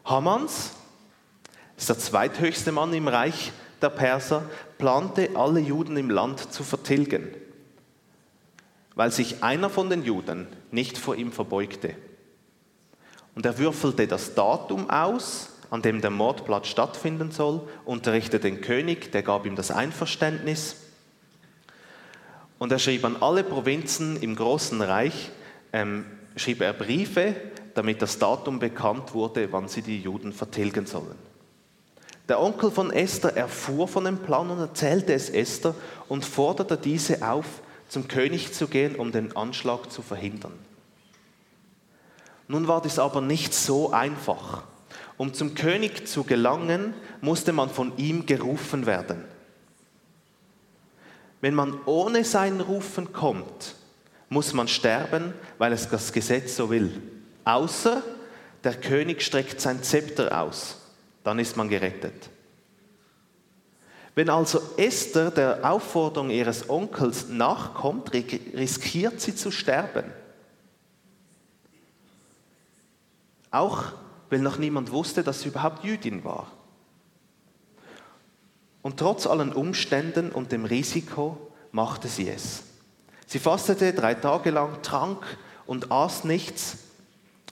Hamans 0.06 0.72
ist 1.76 1.90
der 1.90 2.00
zweithöchste 2.00 2.72
Mann 2.72 2.94
im 2.94 3.10
Reich 3.10 3.52
der 3.82 3.90
Perser, 3.90 4.44
plante 4.78 5.32
alle 5.36 5.60
Juden 5.60 5.98
im 5.98 6.10
Land 6.10 6.54
zu 6.54 6.64
vertilgen, 6.64 7.28
weil 8.96 9.12
sich 9.12 9.44
einer 9.44 9.70
von 9.70 9.90
den 9.90 10.06
Juden 10.06 10.48
nicht 10.72 10.98
vor 10.98 11.18
ihm 11.18 11.34
verbeugte. 11.34 11.96
Und 13.36 13.46
er 13.46 13.58
würfelte 13.58 14.08
das 14.08 14.36
Datum 14.36 14.90
aus, 14.90 15.50
an 15.70 15.82
dem 15.82 16.00
der 16.00 16.12
Mordplatz 16.12 16.68
stattfinden 16.68 17.32
soll, 17.32 17.68
unterrichtete 17.84 18.40
den 18.40 18.62
König, 18.62 19.12
der 19.12 19.24
gab 19.24 19.46
ihm 19.46 19.58
das 19.58 19.70
Einverständnis. 19.70 20.78
Und 22.58 22.72
er 22.72 22.80
schrieb 22.80 23.04
an 23.04 23.18
alle 23.20 23.44
Provinzen 23.44 24.16
im 24.22 24.38
großen 24.38 24.82
Reich, 24.82 25.32
ähm, 25.74 26.06
schrieb 26.36 26.62
er 26.62 26.74
Briefe, 26.74 27.36
damit 27.76 28.02
das 28.02 28.20
Datum 28.20 28.60
bekannt 28.60 29.14
wurde, 29.14 29.52
wann 29.52 29.68
sie 29.68 29.82
die 29.82 30.02
Juden 30.02 30.34
vertilgen 30.34 30.86
sollen. 30.86 31.16
Der 32.28 32.40
Onkel 32.40 32.70
von 32.70 32.92
Esther 32.92 33.36
erfuhr 33.36 33.88
von 33.88 34.06
dem 34.06 34.20
Plan 34.20 34.50
und 34.52 34.60
erzählte 34.60 35.14
es 35.14 35.30
Esther 35.30 35.74
und 36.08 36.24
forderte 36.24 36.78
diese 36.78 37.28
auf, 37.28 37.46
zum 37.88 38.08
König 38.08 38.54
zu 38.54 38.68
gehen, 38.68 38.96
um 38.96 39.12
den 39.12 39.36
Anschlag 39.36 39.92
zu 39.92 40.02
verhindern. 40.04 40.54
Nun 42.48 42.68
war 42.68 42.82
dies 42.82 43.00
aber 43.00 43.22
nicht 43.22 43.54
so 43.54 43.92
einfach. 43.92 44.64
Um 45.18 45.34
zum 45.34 45.56
König 45.56 46.08
zu 46.08 46.24
gelangen, 46.24 46.94
musste 47.22 47.52
man 47.52 47.70
von 47.70 47.98
ihm 47.98 48.26
gerufen 48.26 48.86
werden. 48.86 49.24
Wenn 51.42 51.56
man 51.56 51.80
ohne 51.86 52.24
sein 52.24 52.62
Rufen 52.62 53.12
kommt, 53.14 53.76
muss 54.30 54.54
man 54.54 54.68
sterben, 54.68 55.34
weil 55.58 55.74
es 55.74 55.90
das 55.90 56.14
Gesetz 56.14 56.56
so 56.56 56.70
will. 56.70 57.02
Außer 57.44 58.04
der 58.64 58.76
König 58.76 59.22
streckt 59.22 59.60
sein 59.60 59.84
Zepter 59.84 60.42
aus, 60.42 60.78
dann 61.24 61.40
ist 61.40 61.58
man 61.58 61.70
gerettet. 61.70 62.30
Wenn 64.16 64.30
also 64.30 64.62
Esther 64.78 65.32
der 65.32 65.70
Aufforderung 65.72 66.30
ihres 66.30 66.70
Onkels 66.70 67.30
nachkommt, 67.30 68.12
riskiert 68.14 69.22
sie 69.22 69.36
zu 69.36 69.50
sterben. 69.50 70.04
Auch 73.52 73.94
weil 74.30 74.40
noch 74.40 74.58
niemand 74.58 74.92
wusste, 74.92 75.24
dass 75.24 75.42
sie 75.42 75.50
überhaupt 75.50 75.84
Jüdin 75.84 76.24
war. 76.24 76.52
Und 78.82 78.98
trotz 78.98 79.26
allen 79.26 79.54
Umständen 79.54 80.32
und 80.32 80.52
dem 80.52 80.66
Risiko 80.66 81.38
machte 81.72 82.08
sie 82.08 82.30
es. 82.30 82.64
Sie 83.30 83.38
fastete 83.38 83.94
drei 83.94 84.16
Tage 84.16 84.50
lang, 84.50 84.82
trank 84.82 85.24
und 85.68 85.92
aß 85.92 86.24
nichts. 86.24 86.78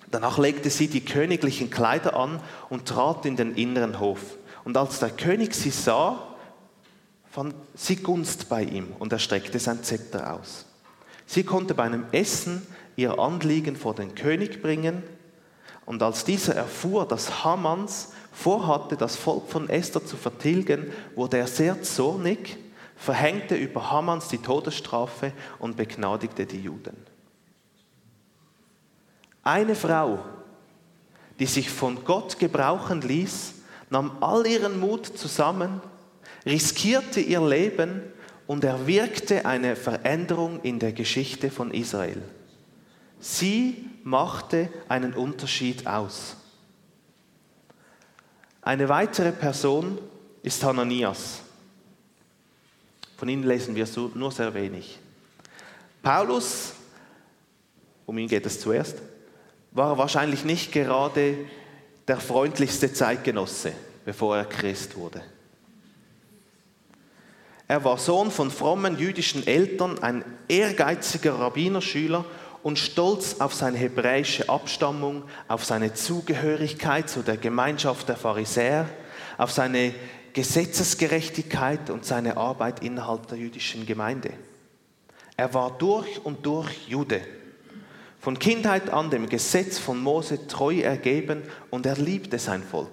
Danach 0.10 0.40
legte 0.40 0.72
sie 0.72 0.88
die 0.88 1.06
königlichen 1.06 1.70
Kleider 1.70 2.16
an 2.16 2.40
und 2.70 2.88
trat 2.88 3.28
in 3.28 3.36
den 3.36 3.54
inneren 3.54 4.00
Hof. 4.00 4.20
Und 4.64 4.76
als 4.76 4.98
der 4.98 5.12
König 5.12 5.54
sie 5.54 5.70
sah, 5.70 6.36
fand 7.30 7.54
sie 7.76 7.98
Gunst 7.98 8.50
bei 8.50 8.64
ihm 8.64 8.88
und 8.98 9.14
er 9.14 9.20
streckte 9.20 9.60
sein 9.60 9.84
Zepter 9.84 10.34
aus. 10.34 10.66
Sie 11.28 11.44
konnte 11.44 11.76
bei 11.76 11.84
einem 11.84 12.06
Essen 12.12 12.66
ihr 12.96 13.20
Anliegen 13.20 13.76
vor 13.76 13.94
den 13.94 14.16
König 14.16 14.64
bringen. 14.64 15.04
Und 15.86 16.02
als 16.02 16.24
dieser 16.24 16.56
erfuhr, 16.56 17.08
dass 17.08 17.44
Hamans 17.44 18.14
vorhatte, 18.32 18.98
das 18.98 19.16
Volk 19.16 19.48
von 19.48 19.70
Esther 19.70 20.04
zu 20.04 20.18
vertilgen, 20.18 20.92
wurde 21.14 21.38
er 21.38 21.46
sehr 21.46 21.84
zornig 21.84 22.58
verhängte 22.98 23.56
über 23.56 23.92
Hammans 23.92 24.28
die 24.28 24.40
Todesstrafe 24.40 25.32
und 25.60 25.78
begnadigte 25.78 26.46
die 26.46 26.62
Juden. 26.62 26.98
Eine 29.44 29.76
Frau, 29.76 30.20
die 31.40 31.46
sich 31.46 31.70
von 31.70 32.04
Gott 32.04 32.40
gebrauchen 32.40 33.02
ließ, 33.02 33.54
nahm 33.90 34.18
all 34.22 34.46
ihren 34.46 34.80
Mut 34.80 35.06
zusammen, 35.06 35.82
riskierte 36.46 37.22
ihr 37.22 37.40
Leben 37.40 38.02
und 38.48 38.64
erwirkte 38.64 39.46
eine 39.46 39.76
Veränderung 39.76 40.62
in 40.64 40.80
der 40.80 40.92
Geschichte 40.92 41.52
von 41.52 41.72
Israel. 41.72 42.22
Sie 43.20 43.86
machte 44.04 44.70
einen 44.90 45.14
Unterschied 45.14 45.88
aus. 45.88 46.36
Eine 48.62 48.90
weitere 48.90 49.32
Person 49.32 49.98
ist 50.44 50.64
Hananias. 50.64 51.42
Von 53.18 53.30
ihnen 53.30 53.44
lesen 53.44 53.76
wir 53.76 53.88
nur 54.14 54.32
sehr 54.32 54.54
wenig. 54.54 55.00
Paulus, 56.04 56.74
um 58.06 58.18
ihn 58.18 58.28
geht 58.28 58.46
es 58.46 58.62
zuerst, 58.62 58.98
war 59.72 59.98
wahrscheinlich 59.98 60.46
nicht 60.46 60.72
gerade 60.72 61.36
der 62.08 62.20
freundlichste 62.20 62.94
Zeitgenosse, 62.94 63.74
bevor 64.06 64.38
er 64.38 64.46
Christ 64.46 64.96
wurde. 64.96 65.22
Er 67.68 67.84
war 67.84 67.98
Sohn 67.98 68.32
von 68.32 68.52
frommen 68.52 68.98
jüdischen 68.98 69.46
Eltern, 69.46 70.00
ein 70.00 70.24
ehrgeiziger 70.48 71.34
Rabbinerschüler 71.34 72.24
und 72.64 72.80
stolz 72.80 73.38
auf 73.40 73.54
seine 73.54 73.78
hebräische 73.78 74.48
Abstammung, 74.48 75.24
auf 75.48 75.66
seine 75.66 75.94
Zugehörigkeit 75.94 77.10
zu 77.10 77.24
der 77.24 77.38
Gemeinschaft 77.38 78.08
der 78.08 78.16
Pharisäer, 78.16 78.88
auf 79.38 79.52
seine 79.52 79.94
Gesetzesgerechtigkeit 80.38 81.90
und 81.90 82.06
seine 82.06 82.38
Arbeit 82.38 82.84
innerhalb 82.84 83.26
der 83.26 83.40
jüdischen 83.40 83.88
Gemeinde. 83.88 84.30
Er 85.36 85.52
war 85.56 85.76
durch 85.80 86.24
und 86.24 86.46
durch 86.46 86.88
Jude. 86.88 87.22
Von 88.20 88.38
Kindheit 88.38 88.92
an 88.92 89.10
dem 89.10 89.30
Gesetz 89.30 89.80
von 89.80 90.00
Mose 90.00 90.46
treu 90.46 90.82
ergeben 90.82 91.42
und 91.72 91.88
er 91.88 91.96
liebte 91.96 92.38
sein 92.38 92.62
Volk. 92.62 92.92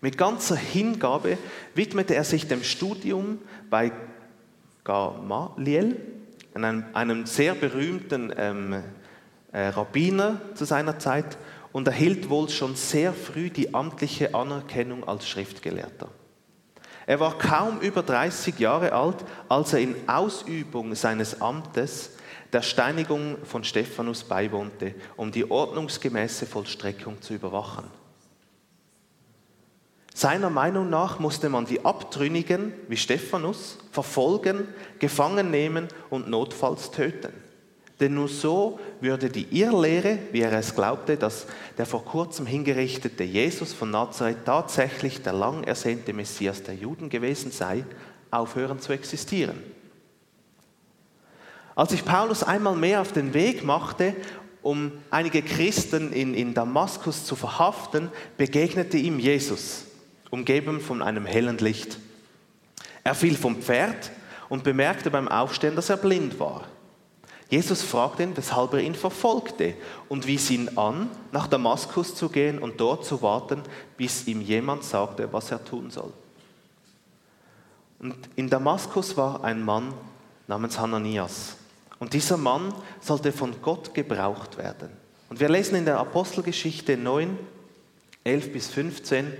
Mit 0.00 0.18
ganzer 0.18 0.56
Hingabe 0.56 1.38
widmete 1.76 2.16
er 2.16 2.24
sich 2.24 2.48
dem 2.48 2.64
Studium 2.64 3.38
bei 3.70 3.92
Gamaliel, 4.82 5.96
einem, 6.54 6.86
einem 6.92 7.26
sehr 7.26 7.54
berühmten 7.54 8.34
ähm, 8.36 8.82
äh, 9.52 9.68
Rabbiner 9.68 10.40
zu 10.56 10.64
seiner 10.64 10.98
Zeit, 10.98 11.38
und 11.72 11.86
erhielt 11.86 12.28
wohl 12.28 12.48
schon 12.48 12.74
sehr 12.74 13.12
früh 13.12 13.50
die 13.50 13.74
amtliche 13.74 14.34
Anerkennung 14.34 15.06
als 15.06 15.28
Schriftgelehrter. 15.28 16.08
Er 17.06 17.20
war 17.20 17.38
kaum 17.38 17.80
über 17.80 18.02
30 18.02 18.58
Jahre 18.58 18.92
alt, 18.92 19.16
als 19.48 19.72
er 19.72 19.80
in 19.80 19.96
Ausübung 20.08 20.94
seines 20.94 21.40
Amtes 21.40 22.12
der 22.52 22.62
Steinigung 22.62 23.38
von 23.44 23.64
Stephanus 23.64 24.24
beiwohnte, 24.24 24.94
um 25.16 25.32
die 25.32 25.50
ordnungsgemäße 25.50 26.46
Vollstreckung 26.46 27.20
zu 27.20 27.34
überwachen. 27.34 27.84
Seiner 30.14 30.50
Meinung 30.50 30.90
nach 30.90 31.18
musste 31.18 31.48
man 31.48 31.64
die 31.64 31.84
Abtrünnigen 31.84 32.74
wie 32.88 32.96
Stephanus 32.96 33.78
verfolgen, 33.90 34.68
gefangen 34.98 35.50
nehmen 35.50 35.88
und 36.10 36.28
notfalls 36.28 36.90
töten. 36.90 37.32
Denn 38.00 38.14
nur 38.14 38.28
so 38.28 38.80
würde 39.00 39.28
die 39.28 39.46
Irrlehre, 39.50 40.18
wie 40.32 40.40
er 40.40 40.52
es 40.54 40.74
glaubte, 40.74 41.18
dass 41.18 41.46
der 41.76 41.84
vor 41.84 42.04
kurzem 42.04 42.46
hingerichtete 42.46 43.24
Jesus 43.24 43.74
von 43.74 43.90
Nazareth 43.90 44.46
tatsächlich 44.46 45.22
der 45.22 45.34
lang 45.34 45.64
ersehnte 45.64 46.14
Messias 46.14 46.62
der 46.62 46.74
Juden 46.74 47.10
gewesen 47.10 47.52
sei, 47.52 47.84
aufhören 48.30 48.80
zu 48.80 48.92
existieren. 48.92 49.58
Als 51.76 51.90
sich 51.90 52.04
Paulus 52.04 52.42
einmal 52.42 52.74
mehr 52.74 53.02
auf 53.02 53.12
den 53.12 53.34
Weg 53.34 53.64
machte, 53.64 54.16
um 54.62 54.92
einige 55.10 55.42
Christen 55.42 56.12
in, 56.12 56.34
in 56.34 56.54
Damaskus 56.54 57.24
zu 57.24 57.36
verhaften, 57.36 58.10
begegnete 58.36 58.96
ihm 58.96 59.18
Jesus 59.18 59.84
umgeben 60.30 60.80
von 60.80 61.02
einem 61.02 61.26
hellen 61.26 61.58
Licht. 61.58 61.98
Er 63.04 63.14
fiel 63.14 63.36
vom 63.36 63.60
Pferd 63.60 64.10
und 64.48 64.64
bemerkte 64.64 65.10
beim 65.10 65.28
Aufstehen, 65.28 65.76
dass 65.76 65.90
er 65.90 65.96
blind 65.96 66.38
war. 66.38 66.64
Jesus 67.50 67.82
fragte 67.82 68.22
ihn, 68.22 68.36
weshalb 68.36 68.74
er 68.74 68.80
ihn 68.80 68.94
verfolgte 68.94 69.74
und 70.08 70.28
wies 70.28 70.50
ihn 70.50 70.78
an, 70.78 71.10
nach 71.32 71.48
Damaskus 71.48 72.14
zu 72.14 72.28
gehen 72.28 72.60
und 72.60 72.80
dort 72.80 73.04
zu 73.04 73.22
warten, 73.22 73.62
bis 73.96 74.28
ihm 74.28 74.40
jemand 74.40 74.84
sagte, 74.84 75.32
was 75.32 75.50
er 75.50 75.64
tun 75.64 75.90
soll. 75.90 76.12
Und 77.98 78.14
in 78.36 78.48
Damaskus 78.48 79.16
war 79.16 79.42
ein 79.42 79.64
Mann 79.64 79.92
namens 80.46 80.78
Hananias. 80.78 81.56
Und 81.98 82.14
dieser 82.14 82.36
Mann 82.36 82.72
sollte 83.00 83.32
von 83.32 83.60
Gott 83.60 83.94
gebraucht 83.94 84.56
werden. 84.56 84.90
Und 85.28 85.40
wir 85.40 85.48
lesen 85.48 85.74
in 85.74 85.84
der 85.84 85.98
Apostelgeschichte 85.98 86.96
9, 86.96 87.36
11 88.22 88.52
bis 88.52 88.68
15, 88.68 89.32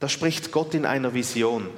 da 0.00 0.08
spricht 0.08 0.50
Gott 0.50 0.74
in 0.74 0.86
einer 0.86 1.14
Vision. 1.14 1.68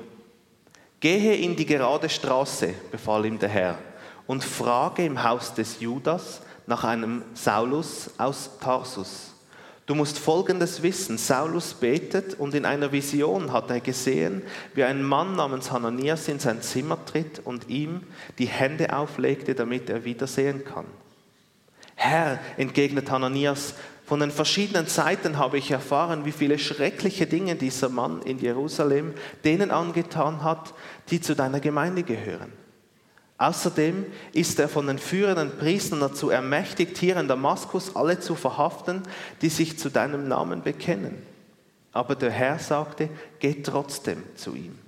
Gehe 1.00 1.34
in 1.36 1.56
die 1.56 1.66
gerade 1.66 2.08
Straße, 2.08 2.74
befahl 2.90 3.24
ihm 3.24 3.38
der 3.38 3.48
Herr, 3.48 3.78
und 4.30 4.44
frage 4.44 5.04
im 5.04 5.24
Haus 5.24 5.54
des 5.54 5.80
Judas 5.80 6.42
nach 6.68 6.84
einem 6.84 7.24
Saulus 7.34 8.10
aus 8.16 8.48
Tarsus. 8.60 9.34
Du 9.86 9.96
musst 9.96 10.20
Folgendes 10.20 10.84
wissen. 10.84 11.18
Saulus 11.18 11.74
betet 11.74 12.38
und 12.38 12.54
in 12.54 12.64
einer 12.64 12.92
Vision 12.92 13.52
hat 13.52 13.70
er 13.70 13.80
gesehen, 13.80 14.42
wie 14.74 14.84
ein 14.84 15.02
Mann 15.02 15.34
namens 15.34 15.72
Hananias 15.72 16.28
in 16.28 16.38
sein 16.38 16.62
Zimmer 16.62 17.04
tritt 17.04 17.40
und 17.44 17.68
ihm 17.68 18.02
die 18.38 18.46
Hände 18.46 18.96
auflegte, 18.96 19.56
damit 19.56 19.90
er 19.90 20.04
wieder 20.04 20.28
sehen 20.28 20.64
kann. 20.64 20.86
Herr, 21.96 22.38
entgegnet 22.56 23.10
Hananias, 23.10 23.74
von 24.06 24.20
den 24.20 24.30
verschiedenen 24.30 24.86
Seiten 24.86 25.38
habe 25.38 25.58
ich 25.58 25.72
erfahren, 25.72 26.24
wie 26.24 26.30
viele 26.30 26.60
schreckliche 26.60 27.26
Dinge 27.26 27.56
dieser 27.56 27.88
Mann 27.88 28.22
in 28.22 28.38
Jerusalem 28.38 29.12
denen 29.42 29.72
angetan 29.72 30.44
hat, 30.44 30.72
die 31.10 31.20
zu 31.20 31.34
deiner 31.34 31.58
Gemeinde 31.58 32.04
gehören. 32.04 32.59
Außerdem 33.40 34.06
ist 34.32 34.60
er 34.60 34.68
von 34.68 34.86
den 34.86 34.98
führenden 34.98 35.58
Priestern 35.58 35.98
dazu 35.98 36.30
ermächtigt, 36.30 36.96
hier 36.98 37.16
in 37.16 37.26
Damaskus 37.26 37.96
alle 37.96 38.20
zu 38.20 38.36
verhaften, 38.36 39.02
die 39.42 39.48
sich 39.48 39.78
zu 39.78 39.90
deinem 39.90 40.28
Namen 40.28 40.62
bekennen. 40.62 41.20
Aber 41.92 42.14
der 42.14 42.30
Herr 42.30 42.60
sagte, 42.60 43.08
geh 43.40 43.62
trotzdem 43.62 44.22
zu 44.36 44.54
ihm 44.54 44.78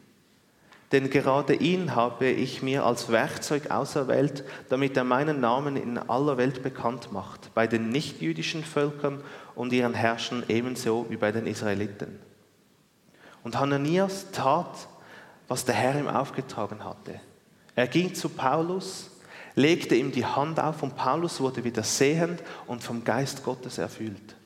denn 0.93 1.09
gerade 1.09 1.55
ihn 1.55 1.97
habe 1.97 2.27
ich 2.27 2.62
mir 2.62 2.85
als 2.85 3.11
Werkzeug 3.11 3.71
auserwählt, 3.71 4.45
damit 4.69 4.97
er 4.97 5.05
meinen 5.05 5.41
Namen 5.41 5.77
in 5.77 5.97
aller 5.97 6.37
Welt 6.37 6.62
bekannt 6.62 7.12
macht, 7.12 7.53
bei 7.55 7.67
den 7.67 7.88
nichtjüdischen 7.88 8.62
Völkern 8.62 9.23
und 9.55 9.73
ihren 9.73 9.95
Herrschern 9.95 10.45
ebenso 10.49 11.07
wie 11.09 11.17
bei 11.17 11.33
den 11.33 11.47
Israeliten. 11.47 12.21
Und 13.43 13.59
Hananias 13.59 14.31
tat, 14.33 14.87
was 15.49 15.65
der 15.65 15.75
Herr 15.75 15.99
ihm 15.99 16.09
aufgetragen 16.09 16.85
hatte. 16.85 17.19
Er 17.75 17.87
ging 17.87 18.15
zu 18.15 18.29
Paulus, 18.29 19.11
legte 19.55 19.95
ihm 19.95 20.13
die 20.13 20.27
Hand 20.27 20.61
auf 20.61 20.83
und 20.83 20.97
Paulus 20.97 21.41
wurde 21.41 21.65
wieder 21.65 21.83
sehend 21.83 22.43
und 22.67 22.83
vom 22.83 23.05
Geist 23.05 23.45
Gottes 23.45 23.79
erfüllt. 23.79 24.37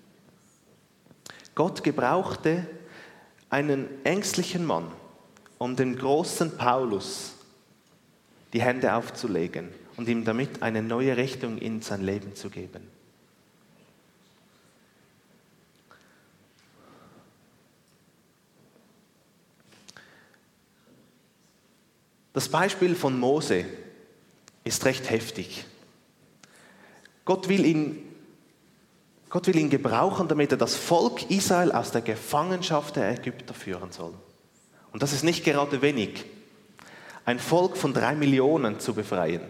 Gott 1.55 1.83
gebrauchte 1.83 2.67
einen 3.49 3.89
ängstlichen 4.05 4.65
Mann, 4.65 4.91
um 5.59 5.75
dem 5.75 5.97
großen 5.97 6.57
Paulus 6.57 7.35
die 8.53 8.61
Hände 8.61 8.95
aufzulegen 8.95 9.71
und 9.97 10.09
ihm 10.09 10.25
damit 10.25 10.63
eine 10.63 10.83
neue 10.83 11.17
Richtung 11.17 11.59
in 11.59 11.83
sein 11.83 12.03
Leben 12.03 12.35
zu 12.35 12.51
geben. 12.51 12.96
Das 22.37 22.51
Beispiel 22.51 22.95
von 22.95 23.19
Mose 23.19 23.65
ist 24.63 24.85
recht 24.85 25.09
heftig. 25.09 25.65
Gott 27.25 27.49
will 27.49 27.65
ihn, 27.65 28.15
Gott 29.31 29.47
will 29.47 29.57
ihn 29.57 29.71
gebrauchen, 29.71 30.29
damit 30.29 30.53
er 30.53 30.59
das 30.59 30.75
Volk 30.75 31.31
Israel 31.31 31.73
aus 31.73 31.93
der 31.93 32.03
Gefangenschaft 32.03 32.97
der 32.97 33.13
Ägypter 33.13 33.55
führen 33.55 33.91
soll. 33.91 34.13
Und 34.93 35.03
das 35.03 35.15
ist 35.15 35.25
nicht 35.25 35.47
gerade 35.47 35.81
wenig, 35.81 36.27
ein 37.25 37.39
Volk 37.39 37.75
von 37.75 37.95
drei 37.95 38.15
Millionen 38.15 38.81
zu 38.81 38.93
befreien. 38.93 39.41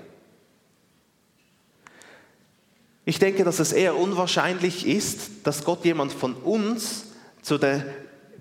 Ich 3.04 3.18
denke, 3.18 3.42
dass 3.42 3.58
es 3.58 3.72
eher 3.72 3.96
unwahrscheinlich 3.96 4.86
ist, 4.86 5.44
dass 5.44 5.64
Gott 5.64 5.84
jemand 5.84 6.12
von 6.12 6.34
uns 6.34 7.06
zu 7.42 7.58
der 7.58 7.84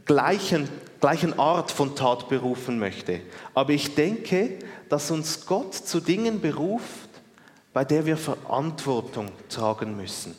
gleichen, 0.05 0.69
gleichen 0.99 1.37
Art 1.39 1.71
von 1.71 1.95
Tat 1.95 2.29
berufen 2.29 2.79
möchte. 2.79 3.21
Aber 3.53 3.71
ich 3.71 3.95
denke, 3.95 4.59
dass 4.89 5.11
uns 5.11 5.45
Gott 5.45 5.73
zu 5.73 5.99
Dingen 5.99 6.41
beruft, 6.41 7.09
bei 7.73 7.83
der 7.83 8.05
wir 8.05 8.17
Verantwortung 8.17 9.31
tragen 9.49 9.97
müssen. 9.97 10.35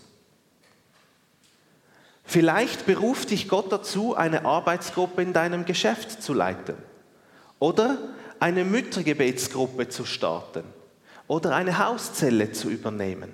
Vielleicht 2.24 2.86
beruft 2.86 3.30
dich 3.30 3.48
Gott 3.48 3.70
dazu, 3.70 4.16
eine 4.16 4.44
Arbeitsgruppe 4.44 5.22
in 5.22 5.32
deinem 5.32 5.64
Geschäft 5.64 6.22
zu 6.22 6.34
leiten 6.34 6.76
oder 7.58 7.98
eine 8.40 8.64
Müttergebetsgruppe 8.64 9.88
zu 9.88 10.04
starten 10.04 10.64
oder 11.28 11.54
eine 11.54 11.78
Hauszelle 11.78 12.52
zu 12.52 12.68
übernehmen. 12.68 13.32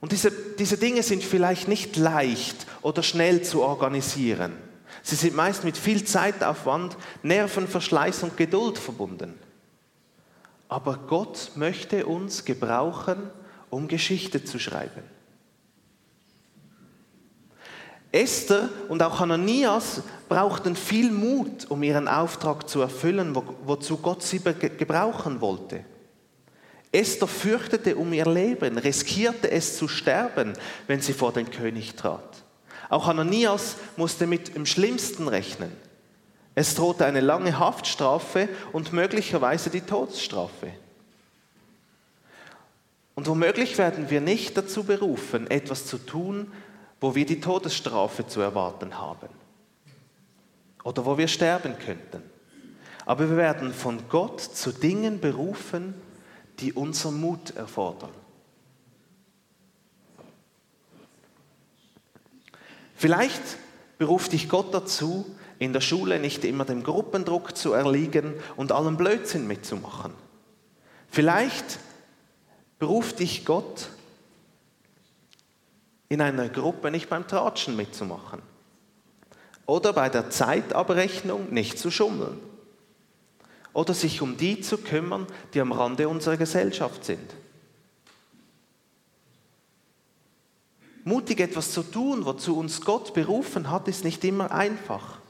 Und 0.00 0.12
diese, 0.12 0.30
diese 0.30 0.78
Dinge 0.78 1.02
sind 1.02 1.24
vielleicht 1.24 1.66
nicht 1.66 1.96
leicht 1.96 2.66
oder 2.82 3.02
schnell 3.02 3.42
zu 3.42 3.62
organisieren. 3.62 4.52
Sie 5.08 5.14
sind 5.14 5.34
meist 5.34 5.64
mit 5.64 5.78
viel 5.78 6.04
Zeitaufwand, 6.04 6.98
Nervenverschleiß 7.22 8.24
und 8.24 8.36
Geduld 8.36 8.76
verbunden. 8.76 9.38
Aber 10.68 10.98
Gott 11.08 11.52
möchte 11.54 12.04
uns 12.04 12.44
gebrauchen, 12.44 13.30
um 13.70 13.88
Geschichte 13.88 14.44
zu 14.44 14.58
schreiben. 14.58 15.02
Esther 18.12 18.68
und 18.90 19.02
auch 19.02 19.18
Hananias 19.18 20.02
brauchten 20.28 20.76
viel 20.76 21.10
Mut, 21.10 21.70
um 21.70 21.82
ihren 21.82 22.06
Auftrag 22.06 22.68
zu 22.68 22.82
erfüllen, 22.82 23.34
wo, 23.34 23.44
wozu 23.64 23.96
Gott 23.96 24.22
sie 24.22 24.40
gebrauchen 24.40 25.40
wollte. 25.40 25.86
Esther 26.92 27.28
fürchtete 27.28 27.96
um 27.96 28.12
ihr 28.12 28.26
Leben, 28.26 28.76
riskierte 28.76 29.50
es 29.50 29.78
zu 29.78 29.88
sterben, 29.88 30.52
wenn 30.86 31.00
sie 31.00 31.14
vor 31.14 31.32
den 31.32 31.50
König 31.50 31.94
trat. 31.94 32.44
Auch 32.88 33.06
Hananias 33.06 33.76
musste 33.96 34.26
mit 34.26 34.54
dem 34.54 34.66
Schlimmsten 34.66 35.28
rechnen. 35.28 35.72
Es 36.54 36.74
drohte 36.74 37.04
eine 37.04 37.20
lange 37.20 37.58
Haftstrafe 37.58 38.48
und 38.72 38.92
möglicherweise 38.92 39.70
die 39.70 39.82
Todesstrafe. 39.82 40.72
Und 43.14 43.26
womöglich 43.26 43.78
werden 43.78 44.10
wir 44.10 44.20
nicht 44.20 44.56
dazu 44.56 44.84
berufen, 44.84 45.50
etwas 45.50 45.86
zu 45.86 45.98
tun, 45.98 46.52
wo 47.00 47.14
wir 47.14 47.26
die 47.26 47.40
Todesstrafe 47.40 48.26
zu 48.26 48.40
erwarten 48.40 48.98
haben 48.98 49.28
oder 50.84 51.04
wo 51.04 51.18
wir 51.18 51.28
sterben 51.28 51.76
könnten. 51.78 52.22
Aber 53.06 53.28
wir 53.28 53.36
werden 53.36 53.72
von 53.72 54.08
Gott 54.08 54.40
zu 54.40 54.72
Dingen 54.72 55.20
berufen, 55.20 55.94
die 56.60 56.72
unser 56.72 57.10
Mut 57.10 57.56
erfordern. 57.56 58.10
Vielleicht 62.98 63.42
beruft 63.96 64.32
dich 64.32 64.48
Gott 64.48 64.74
dazu, 64.74 65.24
in 65.60 65.72
der 65.72 65.80
Schule 65.80 66.18
nicht 66.18 66.44
immer 66.44 66.64
dem 66.64 66.82
Gruppendruck 66.82 67.56
zu 67.56 67.72
erliegen 67.72 68.34
und 68.56 68.72
allem 68.72 68.96
Blödsinn 68.96 69.46
mitzumachen. 69.46 70.12
Vielleicht 71.08 71.78
beruft 72.80 73.20
dich 73.20 73.44
Gott, 73.44 73.90
in 76.08 76.20
einer 76.20 76.48
Gruppe 76.48 76.90
nicht 76.90 77.08
beim 77.08 77.28
Tratschen 77.28 77.76
mitzumachen 77.76 78.42
oder 79.64 79.92
bei 79.92 80.08
der 80.08 80.30
Zeitabrechnung 80.30 81.52
nicht 81.52 81.78
zu 81.78 81.92
schummeln 81.92 82.40
oder 83.74 83.94
sich 83.94 84.22
um 84.22 84.36
die 84.36 84.60
zu 84.60 84.76
kümmern, 84.76 85.28
die 85.54 85.60
am 85.60 85.70
Rande 85.70 86.08
unserer 86.08 86.36
Gesellschaft 86.36 87.04
sind. 87.04 87.32
Mutig 91.08 91.40
etwas 91.40 91.72
zu 91.72 91.82
tun, 91.82 92.26
wozu 92.26 92.58
uns 92.58 92.82
Gott 92.82 93.14
berufen 93.14 93.70
hat, 93.70 93.88
ist 93.88 94.04
nicht 94.04 94.22
immer 94.24 94.52
einfach. 94.52 95.20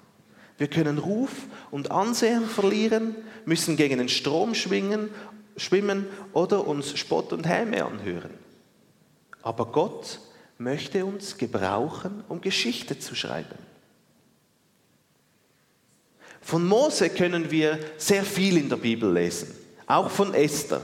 Wir 0.58 0.66
können 0.66 0.98
Ruf 0.98 1.30
und 1.70 1.92
Ansehen 1.92 2.46
verlieren, 2.46 3.14
müssen 3.44 3.76
gegen 3.76 3.98
den 3.98 4.08
Strom 4.08 4.56
schwingen, 4.56 5.08
schwimmen 5.56 6.06
oder 6.32 6.66
uns 6.66 6.98
Spott 6.98 7.32
und 7.32 7.46
Häme 7.46 7.84
anhören. 7.84 8.34
Aber 9.42 9.66
Gott 9.66 10.18
möchte 10.58 11.06
uns 11.06 11.38
gebrauchen, 11.38 12.24
um 12.28 12.40
Geschichte 12.40 12.98
zu 12.98 13.14
schreiben. 13.14 13.58
Von 16.40 16.66
Mose 16.66 17.08
können 17.08 17.52
wir 17.52 17.78
sehr 17.98 18.24
viel 18.24 18.56
in 18.56 18.68
der 18.68 18.78
Bibel 18.78 19.12
lesen, 19.12 19.54
auch 19.86 20.10
von 20.10 20.34
Esther. 20.34 20.80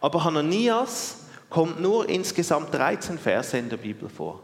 Aber 0.00 0.24
Hananias 0.24 1.16
kommt 1.50 1.80
nur 1.80 2.08
insgesamt 2.08 2.72
13 2.72 3.18
Verse 3.18 3.58
in 3.58 3.68
der 3.68 3.76
Bibel 3.76 4.08
vor. 4.08 4.42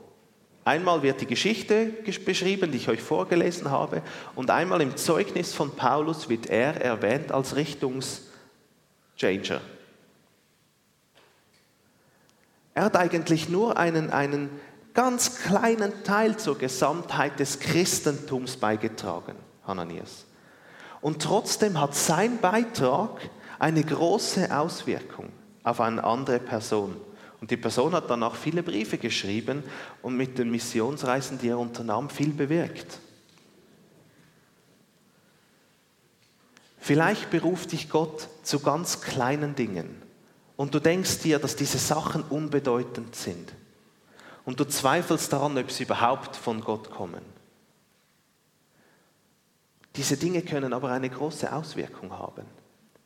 Einmal 0.64 1.02
wird 1.02 1.20
die 1.20 1.26
Geschichte 1.26 1.92
beschrieben, 2.24 2.72
die 2.72 2.78
ich 2.78 2.88
euch 2.88 3.00
vorgelesen 3.00 3.70
habe, 3.70 4.02
und 4.34 4.50
einmal 4.50 4.80
im 4.80 4.96
Zeugnis 4.96 5.54
von 5.54 5.76
Paulus 5.76 6.28
wird 6.28 6.46
er 6.46 6.82
erwähnt 6.82 7.30
als 7.30 7.54
Richtungschanger. 7.54 9.60
Er 12.74 12.84
hat 12.84 12.96
eigentlich 12.96 13.48
nur 13.48 13.78
einen, 13.78 14.10
einen 14.10 14.50
ganz 14.92 15.40
kleinen 15.40 16.02
Teil 16.02 16.36
zur 16.36 16.58
Gesamtheit 16.58 17.38
des 17.38 17.60
Christentums 17.60 18.56
beigetragen, 18.56 19.36
Hananias. 19.64 20.26
Und 21.00 21.22
trotzdem 21.22 21.80
hat 21.80 21.94
sein 21.94 22.40
Beitrag 22.40 23.20
eine 23.60 23.84
große 23.84 24.54
Auswirkung 24.54 25.30
auf 25.66 25.81
eine 25.81 26.02
andere 26.05 26.38
Person. 26.38 26.96
Und 27.40 27.50
die 27.50 27.57
Person 27.57 27.92
hat 27.92 28.09
dann 28.09 28.22
auch 28.22 28.37
viele 28.37 28.62
Briefe 28.62 28.98
geschrieben 28.98 29.64
und 30.00 30.16
mit 30.16 30.38
den 30.38 30.48
Missionsreisen, 30.50 31.38
die 31.38 31.48
er 31.48 31.59
unternahm, 31.59 32.09
viel 32.09 32.33
bewirkt. 32.33 33.00
Vielleicht 36.79 37.31
beruft 37.31 37.72
dich 37.72 37.90
Gott 37.90 38.29
zu 38.44 38.61
ganz 38.61 39.00
kleinen 39.00 39.57
Dingen 39.57 40.02
und 40.57 40.72
du 40.72 40.79
denkst 40.79 41.18
dir, 41.18 41.40
dass 41.40 41.57
diese 41.57 41.79
Sachen 41.79 42.22
unbedeutend 42.22 43.16
sind 43.16 43.52
und 44.44 44.61
du 44.61 44.64
zweifelst 44.64 45.33
daran, 45.33 45.59
ob 45.59 45.72
sie 45.72 45.83
überhaupt 45.83 46.37
von 46.37 46.61
Gott 46.61 46.90
kommen. 46.90 47.22
Diese 49.96 50.16
Dinge 50.16 50.42
können 50.42 50.72
aber 50.72 50.90
eine 50.90 51.11
große 51.11 51.52
Auswirkung 51.52 52.12
haben. 52.12 52.44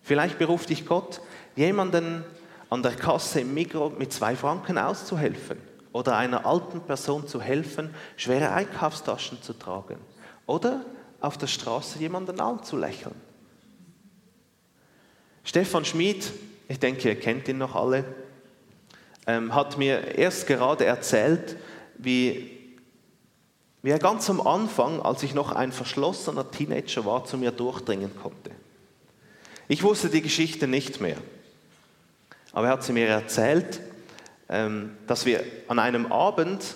Vielleicht 0.03 0.39
beruft 0.39 0.69
dich 0.69 0.85
Gott, 0.85 1.23
jemanden 1.57 2.25
an 2.71 2.83
der 2.83 2.93
Kasse 2.93 3.41
im 3.41 3.53
Mikro 3.53 3.91
mit 3.91 4.13
zwei 4.13 4.35
Franken 4.37 4.79
auszuhelfen 4.79 5.59
oder 5.93 6.17
einer 6.17 6.47
alten 6.47 6.81
Person 6.81 7.27
zu 7.27 7.41
helfen, 7.41 7.95
schwere 8.17 8.53
Einkaufstaschen 8.53 9.43
zu 9.43 9.53
tragen 9.53 9.99
oder 10.47 10.85
auf 11.21 11.37
der 11.37 11.49
Straße 11.49 11.99
jemanden 11.99 12.41
anzulächeln. 12.41 13.15
Stefan 15.45 15.85
Schmid, 15.85 16.33
ich 16.69 16.79
denke, 16.79 17.09
ihr 17.09 17.19
kennt 17.19 17.49
ihn 17.49 17.59
noch 17.59 17.75
alle, 17.75 18.05
ähm, 19.27 19.55
hat 19.55 19.77
mir 19.77 20.17
erst 20.17 20.47
gerade 20.47 20.85
erzählt, 20.85 21.57
wie 21.99 22.61
wie 23.83 23.91
er 23.91 23.99
ganz 23.99 24.29
am 24.29 24.41
Anfang, 24.41 25.01
als 25.01 25.23
ich 25.23 25.35
noch 25.35 25.53
ein 25.53 25.73
verschlossener 25.73 26.51
Teenager 26.51 27.05
war, 27.05 27.25
zu 27.25 27.39
mir 27.39 27.51
durchdringen 27.51 28.11
konnte. 28.21 28.51
Ich 29.69 29.83
wusste 29.83 30.11
die 30.11 30.21
Geschichte 30.21 30.67
nicht 30.67 31.01
mehr, 31.01 31.17
aber 32.53 32.67
er 32.67 32.73
hat 32.73 32.85
sie 32.85 32.93
mir 32.93 33.09
erzählt, 33.09 33.81
ähm, 34.49 34.97
dass 35.07 35.27
wir 35.27 35.45
an 35.69 35.79
einem 35.79 36.11
Abend 36.11 36.75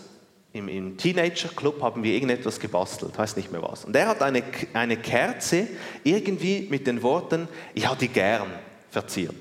im, 0.52 0.68
im 0.68 0.96
Teenager-Club 0.96 1.82
haben 1.82 2.04
wir 2.04 2.14
irgendetwas 2.14 2.60
gebastelt, 2.60 3.18
weiß 3.18 3.36
nicht 3.36 3.50
mehr 3.50 3.62
was. 3.62 3.84
Und 3.84 3.96
er 3.96 4.06
hat 4.06 4.22
eine, 4.22 4.42
eine 4.72 4.96
Kerze 4.96 5.66
irgendwie 6.04 6.68
mit 6.70 6.86
den 6.86 7.02
Worten, 7.02 7.48
ich 7.74 7.88
hatte 7.88 8.06
gern, 8.06 8.46
verziert. 8.90 9.34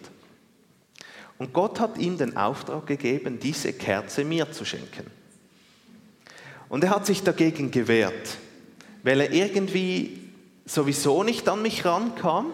Und 1.38 1.54
Gott 1.54 1.80
hat 1.80 1.98
ihm 1.98 2.18
den 2.18 2.36
Auftrag 2.36 2.88
gegeben, 2.88 3.40
diese 3.40 3.74
Kerze 3.74 4.24
mir 4.24 4.52
zu 4.52 4.66
schenken. 4.66 5.06
Und 6.70 6.84
er 6.84 6.90
hat 6.90 7.06
sich 7.06 7.22
dagegen 7.22 7.70
gewehrt, 7.70 8.38
weil 9.04 9.22
er 9.22 9.32
irgendwie 9.32 10.20
sowieso 10.66 11.22
nicht 11.24 11.48
an 11.48 11.62
mich 11.62 11.86
rankam. 11.86 12.54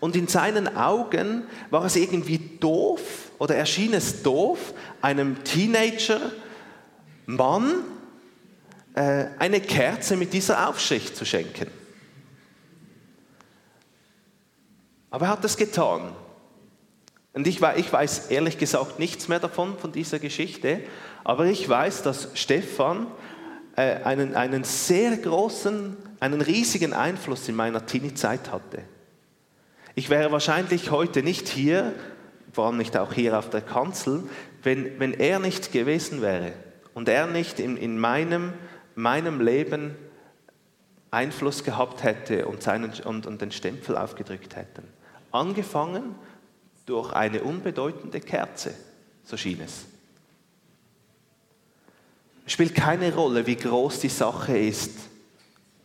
Und 0.00 0.16
in 0.16 0.26
seinen 0.26 0.76
Augen 0.76 1.44
war 1.68 1.84
es 1.84 1.94
irgendwie 1.94 2.38
doof 2.58 3.30
oder 3.38 3.54
erschien 3.54 3.92
es 3.92 4.22
doof, 4.22 4.72
einem 5.02 5.44
Teenager, 5.44 6.20
Mann, 7.26 7.84
äh, 8.94 9.26
eine 9.38 9.60
Kerze 9.60 10.16
mit 10.16 10.32
dieser 10.32 10.68
Aufschrift 10.68 11.16
zu 11.16 11.24
schenken. 11.24 11.66
Aber 15.10 15.26
er 15.26 15.32
hat 15.32 15.44
es 15.44 15.56
getan. 15.56 16.12
Und 17.32 17.46
ich, 17.46 17.60
ich 17.76 17.92
weiß 17.92 18.30
ehrlich 18.30 18.58
gesagt 18.58 18.98
nichts 18.98 19.28
mehr 19.28 19.38
davon, 19.38 19.78
von 19.78 19.92
dieser 19.92 20.18
Geschichte, 20.18 20.80
aber 21.22 21.46
ich 21.46 21.68
weiß, 21.68 22.02
dass 22.02 22.28
Stefan 22.34 23.06
äh, 23.76 24.02
einen, 24.02 24.34
einen 24.34 24.64
sehr 24.64 25.16
großen, 25.16 25.96
einen 26.18 26.40
riesigen 26.40 26.92
Einfluss 26.92 27.48
in 27.48 27.54
meiner 27.54 27.86
Teenie-Zeit 27.86 28.50
hatte. 28.50 28.82
Ich 29.94 30.10
wäre 30.10 30.30
wahrscheinlich 30.32 30.90
heute 30.90 31.22
nicht 31.22 31.48
hier, 31.48 31.92
vor 32.52 32.66
allem 32.66 32.76
nicht 32.76 32.96
auch 32.96 33.12
hier 33.12 33.38
auf 33.38 33.50
der 33.50 33.60
Kanzel, 33.60 34.24
wenn, 34.62 34.98
wenn 35.00 35.14
er 35.14 35.38
nicht 35.38 35.72
gewesen 35.72 36.22
wäre 36.22 36.52
und 36.94 37.08
er 37.08 37.26
nicht 37.26 37.60
in, 37.60 37.76
in 37.76 37.98
meinem, 37.98 38.52
meinem 38.94 39.40
Leben 39.40 39.96
Einfluss 41.10 41.64
gehabt 41.64 42.04
hätte 42.04 42.46
und, 42.46 42.62
seinen, 42.62 42.92
und, 43.04 43.26
und 43.26 43.40
den 43.40 43.50
Stempel 43.50 43.96
aufgedrückt 43.96 44.54
hätte. 44.54 44.82
Angefangen 45.32 46.14
durch 46.86 47.12
eine 47.12 47.42
unbedeutende 47.42 48.20
Kerze, 48.20 48.74
so 49.24 49.36
schien 49.36 49.60
es. 49.60 49.86
Es 52.46 52.52
spielt 52.52 52.74
keine 52.74 53.14
Rolle, 53.14 53.46
wie 53.46 53.56
groß 53.56 54.00
die 54.00 54.08
Sache 54.08 54.56
ist, 54.56 54.92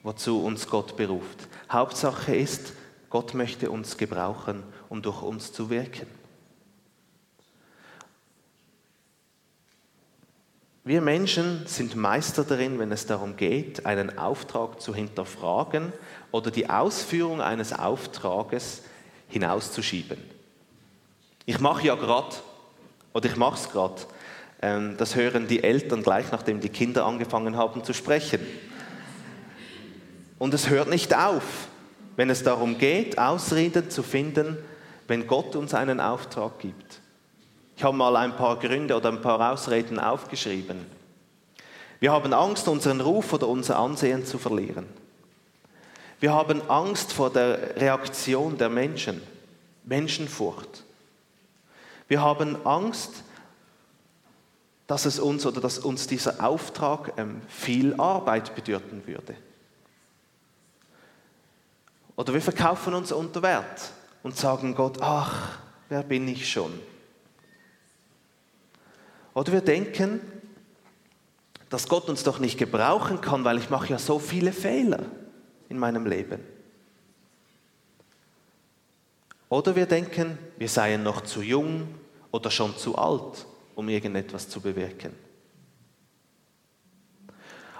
wozu 0.04 0.44
uns 0.44 0.68
Gott 0.68 0.96
beruft. 0.96 1.48
Hauptsache 1.72 2.36
ist, 2.36 2.74
Gott 3.16 3.34
möchte 3.34 3.72
uns 3.72 3.96
gebrauchen, 3.96 4.62
um 4.90 5.02
durch 5.02 5.22
uns 5.22 5.54
zu 5.54 5.70
wirken. 5.70 6.06
Wir 10.84 11.00
Menschen 11.00 11.66
sind 11.66 11.96
Meister 11.96 12.44
darin, 12.44 12.78
wenn 12.78 12.92
es 12.92 13.06
darum 13.06 13.38
geht, 13.38 13.86
einen 13.86 14.18
Auftrag 14.18 14.82
zu 14.82 14.94
hinterfragen 14.94 15.94
oder 16.32 16.52
die 16.52 16.70
Ausführung 16.70 17.40
eines 17.40 17.72
Auftrages 17.72 18.82
hinauszuschieben. 19.30 20.18
Ich 21.46 21.62
mache 21.62 21.88
ja 21.88 21.96
gerade, 21.96 22.36
oder 23.14 23.30
ich 23.30 23.38
mache 23.38 23.56
es 23.56 23.70
gerade, 23.70 24.02
ähm, 24.62 24.98
das 24.98 25.16
hören 25.16 25.48
die 25.48 25.64
Eltern 25.64 26.04
gleich, 26.04 26.34
nachdem 26.34 26.60
die 26.60 26.68
Kinder 26.68 27.06
angefangen 27.06 27.56
haben 27.56 27.82
zu 27.86 27.94
sprechen. 27.94 28.46
Und 30.38 30.54
es 30.54 30.68
hört 30.68 30.90
nicht 30.90 31.16
auf, 31.16 31.70
wenn 32.16 32.30
es 32.30 32.44
darum 32.44 32.78
geht, 32.78 33.18
Ausreden 33.18 33.90
zu 33.90 34.04
finden, 34.04 34.58
wenn 35.08 35.28
Gott 35.28 35.56
uns 35.56 35.74
einen 35.74 36.00
Auftrag 36.00 36.60
gibt. 36.60 37.00
Ich 37.78 37.84
habe 37.84 37.98
mal 37.98 38.16
ein 38.16 38.36
paar 38.36 38.58
Gründe 38.58 38.96
oder 38.96 39.10
ein 39.10 39.22
paar 39.22 39.52
Ausreden 39.52 40.00
aufgeschrieben. 40.00 40.86
Wir 42.00 42.12
haben 42.12 42.34
Angst, 42.34 42.68
unseren 42.68 43.02
Ruf 43.02 43.34
oder 43.34 43.48
unser 43.48 43.78
Ansehen 43.80 44.26
zu 44.26 44.38
verlieren. 44.38 44.86
Wir 46.20 46.34
haben 46.34 46.62
Angst 46.70 47.12
vor 47.12 47.30
der 47.30 47.76
Reaktion 47.76 48.58
der 48.58 48.70
Menschen, 48.70 49.22
Menschenfurcht. 49.84 50.84
Wir 52.08 52.22
haben 52.22 52.66
Angst, 52.66 53.24
dass 54.88 55.06
es 55.06 55.20
uns 55.20 55.46
oder 55.46 55.62
dass 55.62 55.80
uns 55.80 56.08
dieser 56.08 56.46
Auftrag 56.46 57.14
ähm, 57.18 57.42
viel 57.48 58.00
Arbeit 58.00 58.56
bedürfen 58.56 59.06
würde. 59.06 59.36
Oder 62.16 62.34
wir 62.34 62.42
verkaufen 62.42 62.94
uns 62.94 63.12
unter 63.12 63.42
Wert 63.42 63.92
und 64.24 64.38
sagen 64.38 64.76
Gott, 64.76 65.02
ach, 65.02 65.60
wer 65.90 66.04
bin 66.04 66.28
ich 66.28 66.50
schon? 66.50 66.72
Oder 69.34 69.52
wir 69.52 69.62
denken, 69.62 70.22
dass 71.70 71.90
Gott 71.90 72.08
uns 72.08 72.24
doch 72.24 72.40
nicht 72.40 72.58
gebrauchen 72.58 73.20
kann, 73.20 73.44
weil 73.44 73.58
ich 73.58 73.70
mache 73.70 73.90
ja 73.90 74.00
so 74.00 74.18
viele 74.18 74.54
Fehler 74.54 75.00
in 75.68 75.78
meinem 75.78 76.06
Leben. 76.06 76.40
Oder 79.50 79.76
wir 79.76 79.86
denken, 79.86 80.38
wir 80.58 80.70
seien 80.70 81.04
noch 81.04 81.22
zu 81.22 81.42
jung 81.42 81.88
oder 82.32 82.50
schon 82.50 82.78
zu 82.78 82.98
alt, 82.98 83.46
um 83.76 83.90
irgendetwas 83.90 84.48
zu 84.48 84.62
bewirken. 84.62 85.25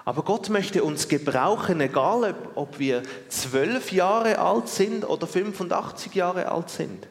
Aber 0.06 0.22
Gott 0.22 0.50
möchte 0.50 0.84
uns 0.84 1.08
gebrauchen, 1.08 1.80
egal 1.80 2.36
ob 2.54 2.78
wir 2.78 3.02
zwölf 3.28 3.90
Jahre 3.90 4.38
alt 4.38 4.68
sind 4.68 5.04
oder 5.04 5.26
85 5.26 6.14
Jahre 6.14 6.52
alt 6.52 6.70
sind. 6.70 7.08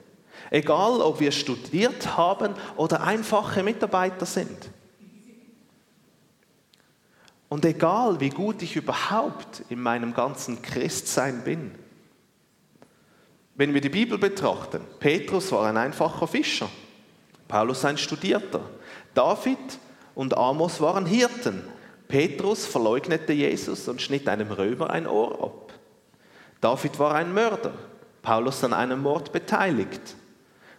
Egal 0.49 1.01
ob 1.01 1.19
wir 1.19 1.33
studiert 1.33 2.15
haben 2.15 2.53
oder 2.77 3.01
einfache 3.01 3.63
Mitarbeiter 3.63 4.25
sind. 4.25 4.69
Und 7.49 7.65
egal 7.65 8.21
wie 8.21 8.29
gut 8.29 8.61
ich 8.61 8.77
überhaupt 8.77 9.63
in 9.67 9.81
meinem 9.81 10.13
ganzen 10.13 10.61
Christsein 10.61 11.43
bin. 11.43 11.71
Wenn 13.55 13.73
wir 13.73 13.81
die 13.81 13.89
Bibel 13.89 14.17
betrachten, 14.17 14.79
Petrus 15.01 15.51
war 15.51 15.67
ein 15.67 15.75
einfacher 15.75 16.27
Fischer, 16.27 16.69
Paulus 17.49 17.83
ein 17.83 17.97
Studierter, 17.97 18.61
David 19.13 19.79
und 20.13 20.37
Amos 20.37 20.79
waren 20.79 21.05
Hirten, 21.05 21.74
Petrus 22.07 22.65
verleugnete 22.65 23.33
Jesus 23.33 23.87
und 23.87 24.01
schnitt 24.01 24.27
einem 24.27 24.51
Römer 24.51 24.89
ein 24.89 25.07
Ohr 25.07 25.43
ab. 25.43 25.73
David 26.61 26.97
war 26.99 27.15
ein 27.15 27.33
Mörder, 27.33 27.73
Paulus 28.21 28.63
an 28.63 28.73
einem 28.73 29.01
Mord 29.01 29.31
beteiligt. 29.31 30.15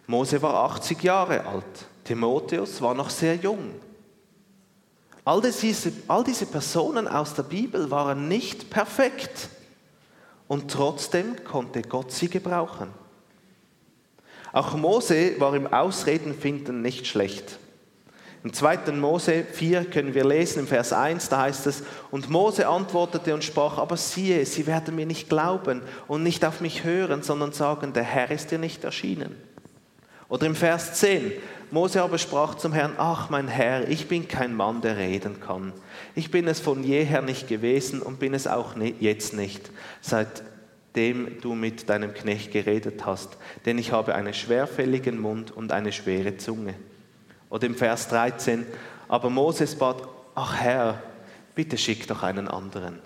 Mose 0.07 0.41
war 0.41 0.55
80 0.71 1.03
Jahre 1.03 1.45
alt, 1.45 1.85
Timotheus 2.03 2.81
war 2.81 2.93
noch 2.93 3.09
sehr 3.09 3.35
jung. 3.35 3.71
All 5.25 5.41
diese, 5.41 5.91
all 6.07 6.23
diese 6.23 6.45
Personen 6.45 7.07
aus 7.07 7.33
der 7.33 7.43
Bibel 7.43 7.91
waren 7.91 8.29
nicht 8.29 8.69
perfekt 8.69 9.49
und 10.47 10.71
trotzdem 10.71 11.43
konnte 11.43 11.81
Gott 11.81 12.13
sie 12.13 12.29
gebrauchen. 12.29 12.89
Auch 14.53 14.75
Mose 14.75 15.37
war 15.39 15.53
im 15.53 15.67
Ausredenfinden 15.67 16.81
nicht 16.81 17.05
schlecht. 17.07 17.59
Im 18.47 18.53
2. 18.53 18.93
Mose 18.93 19.43
4 19.43 19.83
können 19.83 20.13
wir 20.13 20.23
lesen, 20.23 20.59
im 20.59 20.67
Vers 20.67 20.93
1, 20.93 21.27
da 21.27 21.41
heißt 21.41 21.67
es, 21.67 21.83
und 22.11 22.29
Mose 22.29 22.65
antwortete 22.65 23.33
und 23.33 23.43
sprach, 23.43 23.77
aber 23.77 23.97
siehe, 23.97 24.45
sie 24.45 24.65
werden 24.65 24.95
mir 24.95 25.05
nicht 25.05 25.27
glauben 25.27 25.81
und 26.07 26.23
nicht 26.23 26.45
auf 26.45 26.61
mich 26.61 26.85
hören, 26.85 27.23
sondern 27.23 27.51
sagen, 27.51 27.91
der 27.91 28.03
Herr 28.03 28.31
ist 28.31 28.49
dir 28.49 28.57
nicht 28.57 28.85
erschienen. 28.85 29.35
Oder 30.29 30.45
im 30.45 30.55
Vers 30.55 30.93
10, 30.93 31.33
Mose 31.71 32.01
aber 32.01 32.17
sprach 32.17 32.55
zum 32.55 32.71
Herrn, 32.71 32.93
ach 32.97 33.29
mein 33.29 33.49
Herr, 33.49 33.89
ich 33.89 34.07
bin 34.07 34.29
kein 34.29 34.55
Mann, 34.55 34.79
der 34.79 34.95
reden 34.95 35.41
kann. 35.41 35.73
Ich 36.15 36.31
bin 36.31 36.47
es 36.47 36.61
von 36.61 36.85
jeher 36.85 37.21
nicht 37.21 37.49
gewesen 37.49 38.01
und 38.01 38.17
bin 38.17 38.33
es 38.33 38.47
auch 38.47 38.75
jetzt 39.01 39.33
nicht, 39.33 39.71
seitdem 39.99 41.41
du 41.41 41.53
mit 41.53 41.89
deinem 41.89 42.13
Knecht 42.13 42.53
geredet 42.53 43.05
hast, 43.05 43.35
denn 43.65 43.77
ich 43.77 43.91
habe 43.91 44.15
einen 44.15 44.33
schwerfälligen 44.33 45.19
Mund 45.19 45.51
und 45.51 45.73
eine 45.73 45.91
schwere 45.91 46.37
Zunge. 46.37 46.75
Oder 47.49 47.67
im 47.67 47.75
Vers 47.75 48.07
13, 48.09 48.65
aber 49.07 49.29
Moses 49.29 49.75
bat, 49.75 50.01
ach 50.35 50.55
Herr, 50.55 51.01
bitte 51.55 51.77
schick 51.77 52.07
doch 52.07 52.23
einen 52.23 52.47
anderen. 52.47 52.99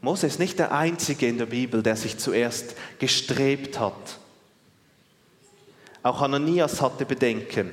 Mose 0.00 0.26
ist 0.26 0.38
nicht 0.38 0.58
der 0.58 0.72
Einzige 0.72 1.26
in 1.26 1.38
der 1.38 1.46
Bibel, 1.46 1.82
der 1.82 1.96
sich 1.96 2.18
zuerst 2.18 2.76
gestrebt 2.98 3.80
hat. 3.80 4.18
Auch 6.02 6.22
Ananias 6.22 6.80
hatte 6.80 7.04
Bedenken. 7.04 7.72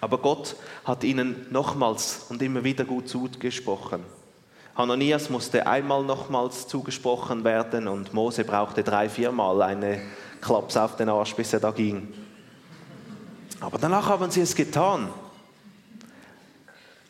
Aber 0.00 0.18
Gott 0.18 0.56
hat 0.84 1.04
ihnen 1.04 1.46
nochmals 1.50 2.26
und 2.30 2.40
immer 2.40 2.64
wieder 2.64 2.84
gut 2.84 3.08
zugesprochen. 3.08 4.02
Hananias 4.78 5.28
musste 5.28 5.66
einmal 5.66 6.04
nochmals 6.04 6.68
zugesprochen 6.68 7.42
werden 7.42 7.88
und 7.88 8.14
Mose 8.14 8.44
brauchte 8.44 8.84
drei, 8.84 9.08
viermal 9.08 9.60
eine 9.60 10.00
Klaps 10.40 10.76
auf 10.76 10.94
den 10.94 11.08
Arsch, 11.08 11.34
bis 11.34 11.52
er 11.52 11.58
da 11.58 11.72
ging. 11.72 12.14
Aber 13.58 13.76
danach 13.76 14.08
haben 14.08 14.30
sie 14.30 14.40
es 14.40 14.54
getan. 14.54 15.08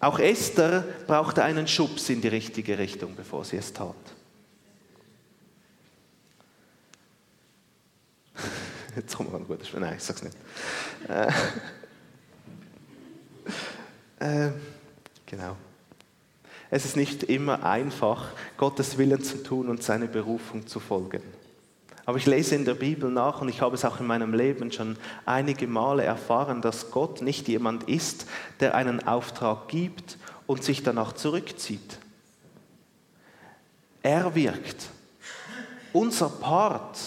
Auch 0.00 0.18
Esther 0.18 0.82
brauchte 1.06 1.44
einen 1.44 1.68
Schubs 1.68 2.08
in 2.08 2.22
die 2.22 2.28
richtige 2.28 2.78
Richtung, 2.78 3.14
bevor 3.14 3.44
sie 3.44 3.58
es 3.58 3.70
tat. 3.70 3.94
Jetzt 8.96 9.14
kommen 9.14 9.30
wir 9.30 9.36
an 9.36 9.46
gutes 9.46 9.70
Nein, 9.74 9.92
ich 9.94 10.02
sag's 10.04 10.22
nicht. 10.22 10.38
Äh, 11.06 11.30
äh, 14.46 14.52
genau. 15.26 15.54
Es 16.70 16.84
ist 16.84 16.96
nicht 16.96 17.22
immer 17.22 17.64
einfach, 17.64 18.32
Gottes 18.56 18.98
Willen 18.98 19.22
zu 19.22 19.42
tun 19.42 19.68
und 19.68 19.82
seine 19.82 20.06
Berufung 20.06 20.66
zu 20.66 20.80
folgen. 20.80 21.22
Aber 22.04 22.16
ich 22.16 22.26
lese 22.26 22.54
in 22.54 22.64
der 22.64 22.74
Bibel 22.74 23.10
nach 23.10 23.42
und 23.42 23.48
ich 23.48 23.60
habe 23.60 23.74
es 23.74 23.84
auch 23.84 24.00
in 24.00 24.06
meinem 24.06 24.32
Leben 24.32 24.72
schon 24.72 24.96
einige 25.26 25.66
Male 25.66 26.04
erfahren, 26.04 26.62
dass 26.62 26.90
Gott 26.90 27.20
nicht 27.20 27.48
jemand 27.48 27.84
ist, 27.84 28.26
der 28.60 28.74
einen 28.74 29.06
Auftrag 29.06 29.68
gibt 29.68 30.16
und 30.46 30.64
sich 30.64 30.82
danach 30.82 31.12
zurückzieht. 31.12 31.98
Er 34.02 34.34
wirkt. 34.34 34.88
Unser 35.92 36.30
Part 36.30 36.98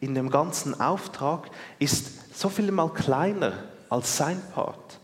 in 0.00 0.14
dem 0.14 0.30
ganzen 0.30 0.80
Auftrag 0.80 1.50
ist 1.78 2.38
so 2.38 2.48
viel 2.48 2.70
mal 2.72 2.88
kleiner 2.88 3.52
als 3.90 4.16
sein 4.16 4.40
Part. 4.54 4.98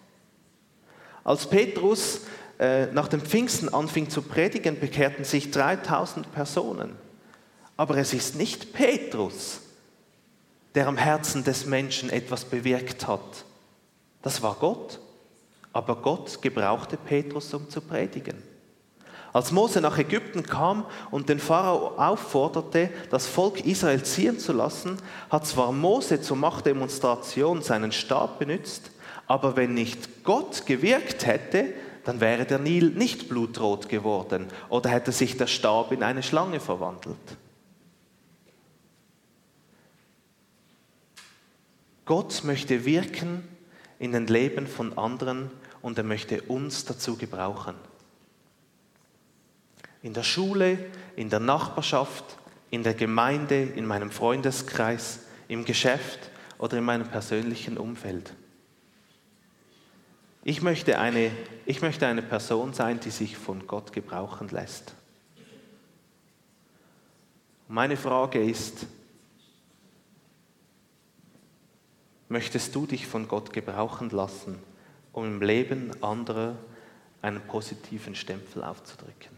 Als 1.25 1.47
Petrus 1.47 2.23
äh, 2.59 2.87
nach 2.87 3.09
dem 3.09 3.21
Pfingsten 3.21 3.73
anfing 3.73 4.09
zu 4.09 4.23
predigen, 4.23 4.81
bekehrten 4.81 5.25
sich 5.25 5.51
3000 5.51 6.33
Personen. 6.33 6.97
Aber 7.77 7.97
es 7.99 8.14
ist 8.14 8.37
nicht 8.37 8.73
Petrus, 8.73 9.61
der 10.75 10.88
am 10.88 10.97
Herzen 10.97 11.45
des 11.45 11.66
Menschen 11.66 12.11
etwas 12.11 12.45
bewirkt 12.45 13.07
hat. 13.07 13.45
Das 14.23 14.42
war 14.42 14.57
Gott. 14.59 15.01
Aber 15.73 15.97
Gott 15.97 16.40
gebrauchte 16.40 16.97
Petrus, 16.97 17.53
um 17.53 17.69
zu 17.69 17.83
predigen. 17.83 18.42
Als 19.35 19.53
Mose 19.53 19.83
nach 19.83 19.99
Ägypten 19.99 20.42
kam 20.42 20.87
und 21.11 21.29
den 21.29 21.38
Pharao 21.38 21.99
aufforderte, 21.99 22.88
das 23.11 23.27
Volk 23.27 23.66
Israel 23.66 24.03
ziehen 24.03 24.38
zu 24.38 24.55
lassen, 24.55 24.97
hat 25.29 25.47
zwar 25.47 25.73
Mose 25.73 26.23
zur 26.23 26.38
Machtdemonstration 26.38 27.61
seinen 27.61 27.92
Stab 27.92 28.38
benutzt, 28.38 28.90
aber 29.27 29.57
wenn 29.57 29.75
nicht 29.75 30.25
Gott 30.25 30.64
gewirkt 30.64 31.27
hätte, 31.27 31.75
dann 32.07 32.21
wäre 32.21 32.45
der 32.45 32.61
Nil 32.61 32.90
nicht 32.90 33.29
blutrot 33.29 33.88
geworden 33.88 34.47
oder 34.69 34.90
hätte 34.90 35.11
sich 35.11 35.37
der 35.37 35.49
Stab 35.49 35.90
in 35.90 36.05
eine 36.05 36.23
Schlange 36.23 36.61
verwandelt. 36.61 37.16
Gott 42.05 42.45
möchte 42.45 42.85
wirken 42.85 43.42
in 43.99 44.12
den 44.12 44.29
Leben 44.29 44.69
von 44.69 44.97
anderen 44.97 45.51
und 45.83 45.99
er 45.99 46.05
möchte 46.05 46.42
uns 46.42 46.85
dazu 46.85 47.16
gebrauchen. 47.16 47.75
In 50.03 50.14
der 50.14 50.23
Schule, 50.23 50.79
in 51.16 51.29
der 51.29 51.40
Nachbarschaft, 51.40 52.38
in 52.71 52.85
der 52.85 52.95
Gemeinde, 52.95 53.61
in 53.61 53.85
meinem 53.85 54.12
Freundeskreis, 54.12 55.23
im 55.49 55.64
Geschäft 55.64 56.31
oder 56.59 56.79
in 56.79 56.85
meinem 56.85 57.09
persönlichen 57.09 57.77
Umfeld. 57.77 58.33
Ich 60.47 60.63
möchte 60.63 61.01
eine, 61.01 61.33
ich 61.65 61.83
möchte 61.83 62.07
eine 62.07 62.23
Person 62.23 62.73
sein, 62.73 63.01
die 63.01 63.11
sich 63.11 63.37
von 63.37 63.67
Gott 63.67 63.93
gebrauchen 63.93 64.47
lässt. 64.51 64.95
Meine 67.67 67.97
Frage 67.97 68.41
ist, 68.41 68.87
Möchtest 72.29 72.75
du 72.75 72.87
dich 72.87 73.07
von 73.07 73.29
Gott 73.29 73.53
gebrauchen 73.53 74.11
lassen, 74.11 74.59
um 75.13 75.25
im 75.25 75.43
Leben 75.43 76.03
anderer 76.03 76.57
einen 77.23 77.41
positiven 77.41 78.17
Stempel 78.17 78.65
aufzudrücken? 78.65 79.37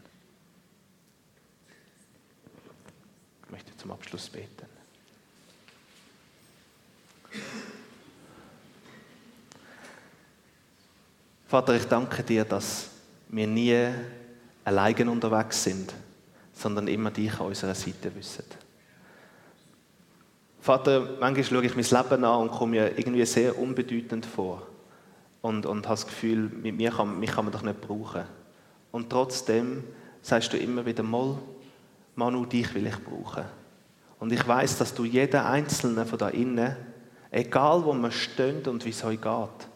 Ich 3.45 3.51
möchte 3.51 3.77
zum 3.77 3.91
Abschluss 3.91 4.31
beten. 4.31 4.67
Vater, 11.49 11.77
ich 11.77 11.87
danke 11.87 12.23
dir, 12.23 12.45
dass 12.45 12.91
wir 13.31 13.47
nie 13.47 13.89
allein 14.67 15.09
unterwegs 15.09 15.65
sind, 15.65 15.95
sondern 16.53 16.87
immer 16.89 17.11
dich 17.11 17.41
an 17.41 17.47
unserer 17.47 17.75
Seite 17.75 18.15
wissen. 18.15 18.45
Vater, 20.61 21.17
manchmal 21.19 21.45
schaue 21.45 21.65
ich 21.65 21.75
mein 21.75 22.03
Leben 22.03 22.25
an 22.25 22.41
und 22.43 22.51
komme 22.51 22.73
mir 22.73 22.99
irgendwie 22.99 23.25
sehr 23.25 23.59
unbedeutend 23.59 24.27
vor. 24.27 24.67
Und, 25.41 25.65
und 25.65 25.87
habe 25.87 25.95
das 25.95 26.07
Gefühl, 26.07 26.51
mit 26.51 26.77
mir 26.77 26.91
kann, 26.91 27.19
mich 27.19 27.31
kann 27.31 27.47
man 27.47 27.53
doch 27.53 27.63
nicht 27.63 27.81
brauchen. 27.81 28.25
Und 28.93 29.09
trotzdem 29.09 29.85
sagst 30.21 30.53
du 30.53 30.59
immer 30.59 30.85
wieder 30.85 31.03
mal, 31.03 31.39
Manu, 32.15 32.45
dich 32.45 32.75
will 32.75 32.89
ich 32.89 33.03
brauchen. 33.03 33.45
Und 34.21 34.35
ich 34.35 34.47
weiß, 34.47 34.77
dass 34.77 34.93
du 34.93 35.07
jeden 35.07 35.41
Einzelnen 35.41 36.05
von 36.05 36.19
da 36.19 36.29
innen, 36.29 36.77
egal 37.31 37.87
wo 37.87 37.95
man 37.95 38.13
steht 38.13 38.69
und 38.69 38.85
wie 38.85 38.91
es 38.91 39.03
euch 39.03 39.19
geht, 39.19 39.68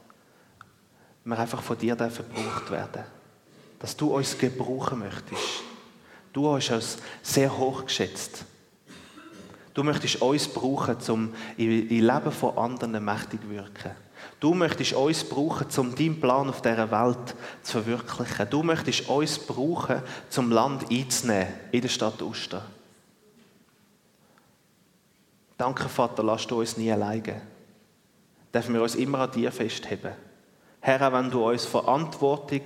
wir 1.24 1.38
einfach 1.38 1.62
von 1.62 1.78
dir 1.78 1.96
gebraucht 1.96 2.70
werden. 2.70 3.04
Dass 3.78 3.96
du 3.96 4.14
uns 4.14 4.38
gebrauchen 4.38 5.00
möchtest. 5.00 5.62
Du 6.32 6.48
hast 6.48 6.70
uns 6.70 6.98
sehr 7.22 7.56
hoch 7.56 7.84
geschätzt. 7.84 8.44
Du 9.74 9.82
möchtest 9.82 10.20
uns 10.20 10.48
brauchen, 10.48 10.96
um 11.08 11.34
im 11.56 11.88
Leben 11.88 12.32
von 12.32 12.58
anderen 12.58 13.04
mächtig 13.04 13.40
zu 13.40 13.50
wirken. 13.50 13.92
Du 14.38 14.54
möchtest 14.54 14.92
uns 14.92 15.24
brauchen, 15.24 15.66
um 15.76 15.94
deinen 15.94 16.20
Plan 16.20 16.48
auf 16.48 16.62
dieser 16.62 16.90
Welt 16.90 17.34
zu 17.62 17.80
verwirklichen. 17.80 18.50
Du 18.50 18.62
möchtest 18.62 19.08
uns 19.08 19.38
brauchen, 19.38 20.02
zum 20.28 20.50
Land 20.50 20.90
einzunehmen 20.90 21.48
in 21.70 21.80
der 21.80 21.88
Stadt 21.88 22.20
Uster. 22.20 22.62
Danke, 25.56 25.88
Vater, 25.88 26.22
lass 26.22 26.46
du 26.46 26.58
uns 26.58 26.76
nie 26.76 26.90
alleine. 26.90 27.40
Dürfen 28.52 28.74
wir 28.74 28.82
uns 28.82 28.96
immer 28.96 29.20
an 29.20 29.30
dir 29.30 29.52
festheben. 29.52 30.12
Herr, 30.84 31.12
wenn 31.12 31.30
du 31.30 31.48
uns 31.48 31.64
Verantwortung 31.64 32.62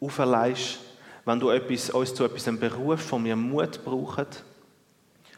auferleihst, 0.00 0.80
wenn 1.24 1.38
du 1.38 1.50
etwas, 1.50 1.90
uns 1.90 2.12
zu 2.12 2.24
etwas 2.24 2.44
berufst, 2.58 3.06
von 3.06 3.22
mir 3.22 3.36
Mut 3.36 3.84
brauchen, 3.84 4.26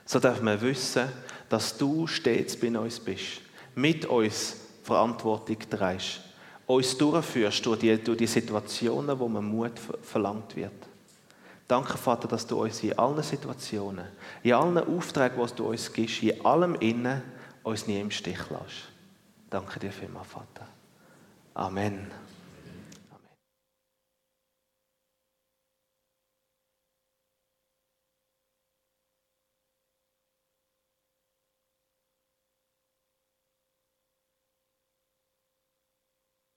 so 0.07 0.19
dürfen 0.19 0.47
wir 0.47 0.61
wissen, 0.63 1.11
dass 1.51 1.77
du 1.77 2.07
stets 2.07 2.59
bei 2.59 2.77
uns 2.79 2.99
bist, 2.99 3.43
mit 3.75 4.07
uns 4.07 4.57
Verantwortung 4.83 5.59
trägst, 5.69 6.23
uns 6.67 6.97
durchführst 6.97 7.67
durch 7.67 7.81
die, 7.81 8.03
durch 8.03 8.17
die 8.17 8.27
Situationen, 8.27 9.19
wo 9.19 9.29
man 9.29 9.45
Mut 9.45 9.79
verlangt 10.03 10.57
wird. 10.57 10.73
Danke, 11.69 11.99
Vater, 11.99 12.29
dass 12.29 12.47
du 12.47 12.63
uns 12.63 12.83
in 12.83 12.99
allen 12.99 13.23
Situationen, 13.23 14.07
in 14.43 14.55
allen 14.55 14.79
Aufträgen, 14.79 15.47
die 15.47 15.55
du 15.55 15.69
uns 15.69 15.93
gibst, 15.93 16.23
in 16.23 16.47
allem 16.47 16.77
Innen, 16.77 17.21
uns 17.63 17.87
nie 17.87 18.01
im 18.01 18.11
Stich 18.11 18.41
lässt. 18.49 18.89
Danke 19.51 19.81
dir 19.81 19.93
vielmals, 19.93 20.29
Vater. 20.29 20.74
Amen. 21.57 22.11